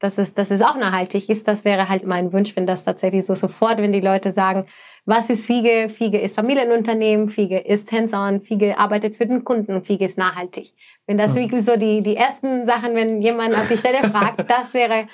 dass 0.00 0.18
es, 0.18 0.34
dass 0.34 0.50
es 0.50 0.62
auch 0.62 0.76
nachhaltig 0.76 1.30
ist, 1.30 1.46
das 1.46 1.64
wäre 1.64 1.88
halt 1.88 2.04
mein 2.04 2.32
Wunsch, 2.32 2.56
wenn 2.56 2.66
das 2.66 2.84
tatsächlich 2.84 3.24
so 3.24 3.34
sofort, 3.34 3.78
wenn 3.78 3.92
die 3.92 4.00
Leute 4.00 4.32
sagen, 4.32 4.66
was 5.06 5.30
ist 5.30 5.46
Fiege? 5.46 5.88
Fiege 5.88 6.18
ist 6.18 6.34
Familienunternehmen, 6.34 7.28
Fiege 7.28 7.58
ist 7.58 7.92
hands-on, 7.92 8.40
Fiege 8.40 8.78
arbeitet 8.78 9.16
für 9.16 9.26
den 9.26 9.44
Kunden 9.44 9.74
und 9.74 9.86
Fiege 9.86 10.04
ist 10.04 10.18
nachhaltig. 10.18 10.74
Wenn 11.06 11.18
das 11.18 11.32
mhm. 11.32 11.36
wirklich 11.36 11.64
so 11.64 11.76
die, 11.76 12.02
die 12.02 12.16
ersten 12.16 12.66
Sachen, 12.66 12.94
wenn 12.96 13.22
jemand 13.22 13.54
auf 13.54 13.68
die 13.68 13.78
Stelle 13.78 13.98
fragt, 14.10 14.44
das 14.50 14.74
wäre 14.74 15.06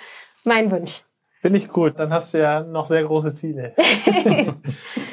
mein 0.44 0.70
Wunsch. 0.70 1.02
Finde 1.42 1.59
ich 1.59 1.68
gut. 1.70 1.94
Dann 1.96 2.12
hast 2.12 2.35
du 2.35 2.38
ja 2.38 2.61
noch 2.62 2.85
sehr 2.85 3.03
große 3.03 3.33
Ziele. 3.33 3.72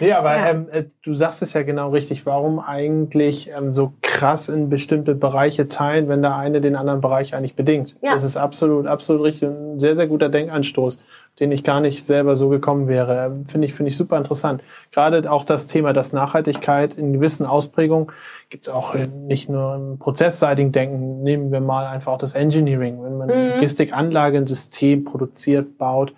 nee, 0.02 0.12
aber 0.12 0.36
ja. 0.36 0.50
ähm, 0.50 0.68
äh, 0.70 0.84
du 1.02 1.14
sagst 1.14 1.42
es 1.42 1.54
ja 1.54 1.64
genau 1.64 1.92
richtig. 1.92 2.26
Warum 2.26 2.60
eigentlich 2.60 3.50
ähm, 3.58 3.72
so 3.72 3.94
krass 4.02 4.50
in 4.50 4.68
bestimmte 4.68 5.16
Bereiche 5.16 5.70
teilen, 5.70 6.10
wenn 6.10 6.22
der 6.22 6.36
eine 6.36 6.60
den 6.60 6.76
anderen 6.76 7.00
Bereich 7.00 7.34
eigentlich 7.34 7.56
bedingt? 7.56 7.96
Ja. 8.02 8.14
Das 8.14 8.26
ist 8.26 8.36
absolut, 8.36 8.88
absolut 8.88 9.24
richtig 9.24 9.48
und 9.48 9.76
ein 9.76 9.80
sehr, 9.80 9.96
sehr 9.96 10.08
guter 10.08 10.28
Denkanstoß, 10.28 11.00
den 11.40 11.52
ich 11.52 11.64
gar 11.64 11.80
nicht 11.80 12.06
selber 12.06 12.36
so 12.36 12.50
gekommen 12.50 12.88
wäre. 12.88 13.44
Finde 13.46 13.68
ich, 13.68 13.74
finde 13.74 13.90
ich 13.90 13.98
super 13.98 14.18
interessant. 14.18 14.64
Gerade 14.92 15.32
auch 15.32 15.46
das 15.46 15.68
Thema, 15.68 15.94
dass 15.94 16.14
Nachhaltigkeit 16.14 16.96
in 16.96 17.14
gewissen 17.14 17.46
Ausprägungen 17.46 18.08
gibt 18.50 18.64
es 18.64 18.70
auch 18.70 18.96
nicht 18.96 19.50
nur 19.50 19.76
im 19.76 20.00
prozessseitigen 20.00 20.72
Denken. 20.72 21.22
Nehmen 21.22 21.52
wir 21.52 21.62
mal 21.62 21.86
einfach 21.86 22.14
auch 22.14 22.18
das 22.18 22.34
Engineering. 22.34 23.04
Wenn 23.04 23.18
man 23.18 23.28
mhm. 23.28 23.54
Logistikanlage, 23.56 24.38
ein 24.38 24.48
System 24.48 25.04
produziert, 25.04 25.78
baut, 25.78 26.14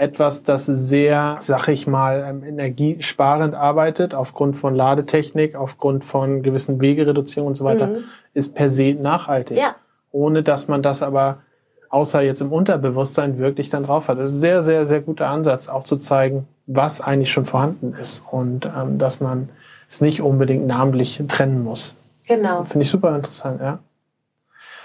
etwas, 0.00 0.42
das 0.44 0.66
sehr, 0.66 1.36
sag 1.40 1.68
ich 1.68 1.86
mal, 1.86 2.24
ähm, 2.26 2.42
energiesparend 2.42 3.54
arbeitet, 3.54 4.14
aufgrund 4.14 4.56
von 4.56 4.74
Ladetechnik, 4.74 5.54
aufgrund 5.56 6.04
von 6.04 6.42
gewissen 6.42 6.80
Wegereduzierung 6.80 7.48
und 7.48 7.54
so 7.54 7.64
weiter, 7.64 7.88
mhm. 7.88 8.04
ist 8.32 8.54
per 8.54 8.70
se 8.70 8.94
nachhaltig. 8.94 9.58
Ja. 9.58 9.74
Ohne 10.10 10.42
dass 10.42 10.68
man 10.68 10.80
das 10.80 11.02
aber 11.02 11.42
außer 11.90 12.22
jetzt 12.22 12.40
im 12.40 12.52
Unterbewusstsein 12.52 13.38
wirklich 13.38 13.68
dann 13.68 13.84
drauf 13.84 14.08
hat. 14.08 14.18
Das 14.18 14.30
ist 14.30 14.38
ein 14.38 14.40
sehr, 14.40 14.62
sehr, 14.62 14.86
sehr 14.86 15.00
guter 15.00 15.28
Ansatz, 15.28 15.68
auch 15.68 15.84
zu 15.84 15.96
zeigen, 15.96 16.46
was 16.66 17.00
eigentlich 17.00 17.30
schon 17.30 17.44
vorhanden 17.44 17.92
ist 17.92 18.24
und 18.30 18.66
ähm, 18.66 18.96
dass 18.96 19.20
man 19.20 19.48
es 19.88 20.00
nicht 20.00 20.22
unbedingt 20.22 20.66
namentlich 20.66 21.22
trennen 21.28 21.62
muss. 21.62 21.96
Genau. 22.28 22.64
Finde 22.64 22.84
ich 22.84 22.90
super 22.90 23.14
interessant, 23.14 23.60
ja. 23.60 23.80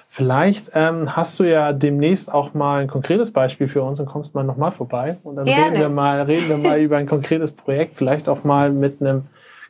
Vielleicht 0.08 0.72
ähm, 0.76 1.16
hast 1.16 1.40
du 1.40 1.44
ja 1.44 1.74
demnächst 1.74 2.34
auch 2.34 2.54
mal 2.54 2.82
ein 2.82 2.88
konkretes 2.88 3.32
Beispiel 3.32 3.68
für 3.68 3.84
uns 3.84 4.00
und 4.00 4.06
kommst 4.06 4.34
mal 4.34 4.44
nochmal 4.44 4.72
vorbei. 4.72 5.18
Und 5.24 5.36
dann 5.36 5.46
Gerne. 5.46 5.66
reden 5.66 5.80
wir 5.80 5.90
mal, 5.90 6.22
reden 6.22 6.48
wir 6.48 6.58
mal 6.58 6.80
über 6.82 6.98
ein 6.98 7.06
konkretes 7.06 7.52
Projekt, 7.52 7.98
vielleicht 7.98 8.30
auch 8.30 8.44
mal 8.44 8.72
mit 8.72 9.02
einem 9.02 9.24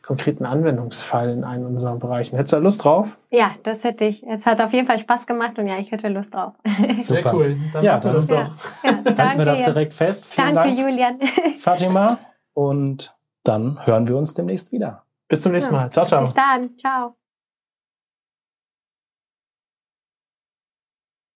konkreten 0.05 0.45
Anwendungsfall 0.45 1.29
in 1.29 1.43
einem 1.43 1.65
unserer 1.65 1.97
Bereichen. 1.97 2.35
Hättest 2.35 2.53
du 2.53 2.57
da 2.57 2.63
Lust 2.63 2.83
drauf? 2.83 3.17
Ja, 3.31 3.51
das 3.63 3.83
hätte 3.83 4.05
ich. 4.05 4.23
Es 4.23 4.45
hat 4.45 4.61
auf 4.61 4.71
jeden 4.71 4.85
Fall 4.85 4.99
Spaß 4.99 5.25
gemacht 5.25 5.57
und 5.57 5.67
ja, 5.67 5.77
ich 5.79 5.91
hätte 5.91 6.09
Lust 6.09 6.33
drauf. 6.33 6.53
Sehr 7.01 7.17
Super. 7.17 7.33
cool. 7.33 7.57
Dann 7.73 7.83
ja, 7.83 7.99
dann 7.99 8.13
das 8.13 8.27
doch. 8.27 8.35
Ja, 8.37 8.51
ja, 8.83 9.11
danke 9.11 9.39
wir 9.39 9.45
das 9.45 9.63
direkt 9.63 9.93
fest. 9.93 10.25
Vielen 10.25 10.53
danke, 10.53 10.75
Dank, 10.75 10.79
Julian. 10.79 11.19
Fatima. 11.57 12.17
Und 12.53 13.15
dann 13.43 13.79
hören 13.85 14.07
wir 14.07 14.15
uns 14.15 14.33
demnächst 14.33 14.71
wieder. 14.71 15.03
Bis 15.27 15.41
zum 15.41 15.51
nächsten 15.51 15.73
Mal. 15.73 15.89
Ciao, 15.91 16.05
ciao. 16.05 16.21
Bis 16.21 16.33
dann. 16.33 16.77
Ciao. 16.77 17.15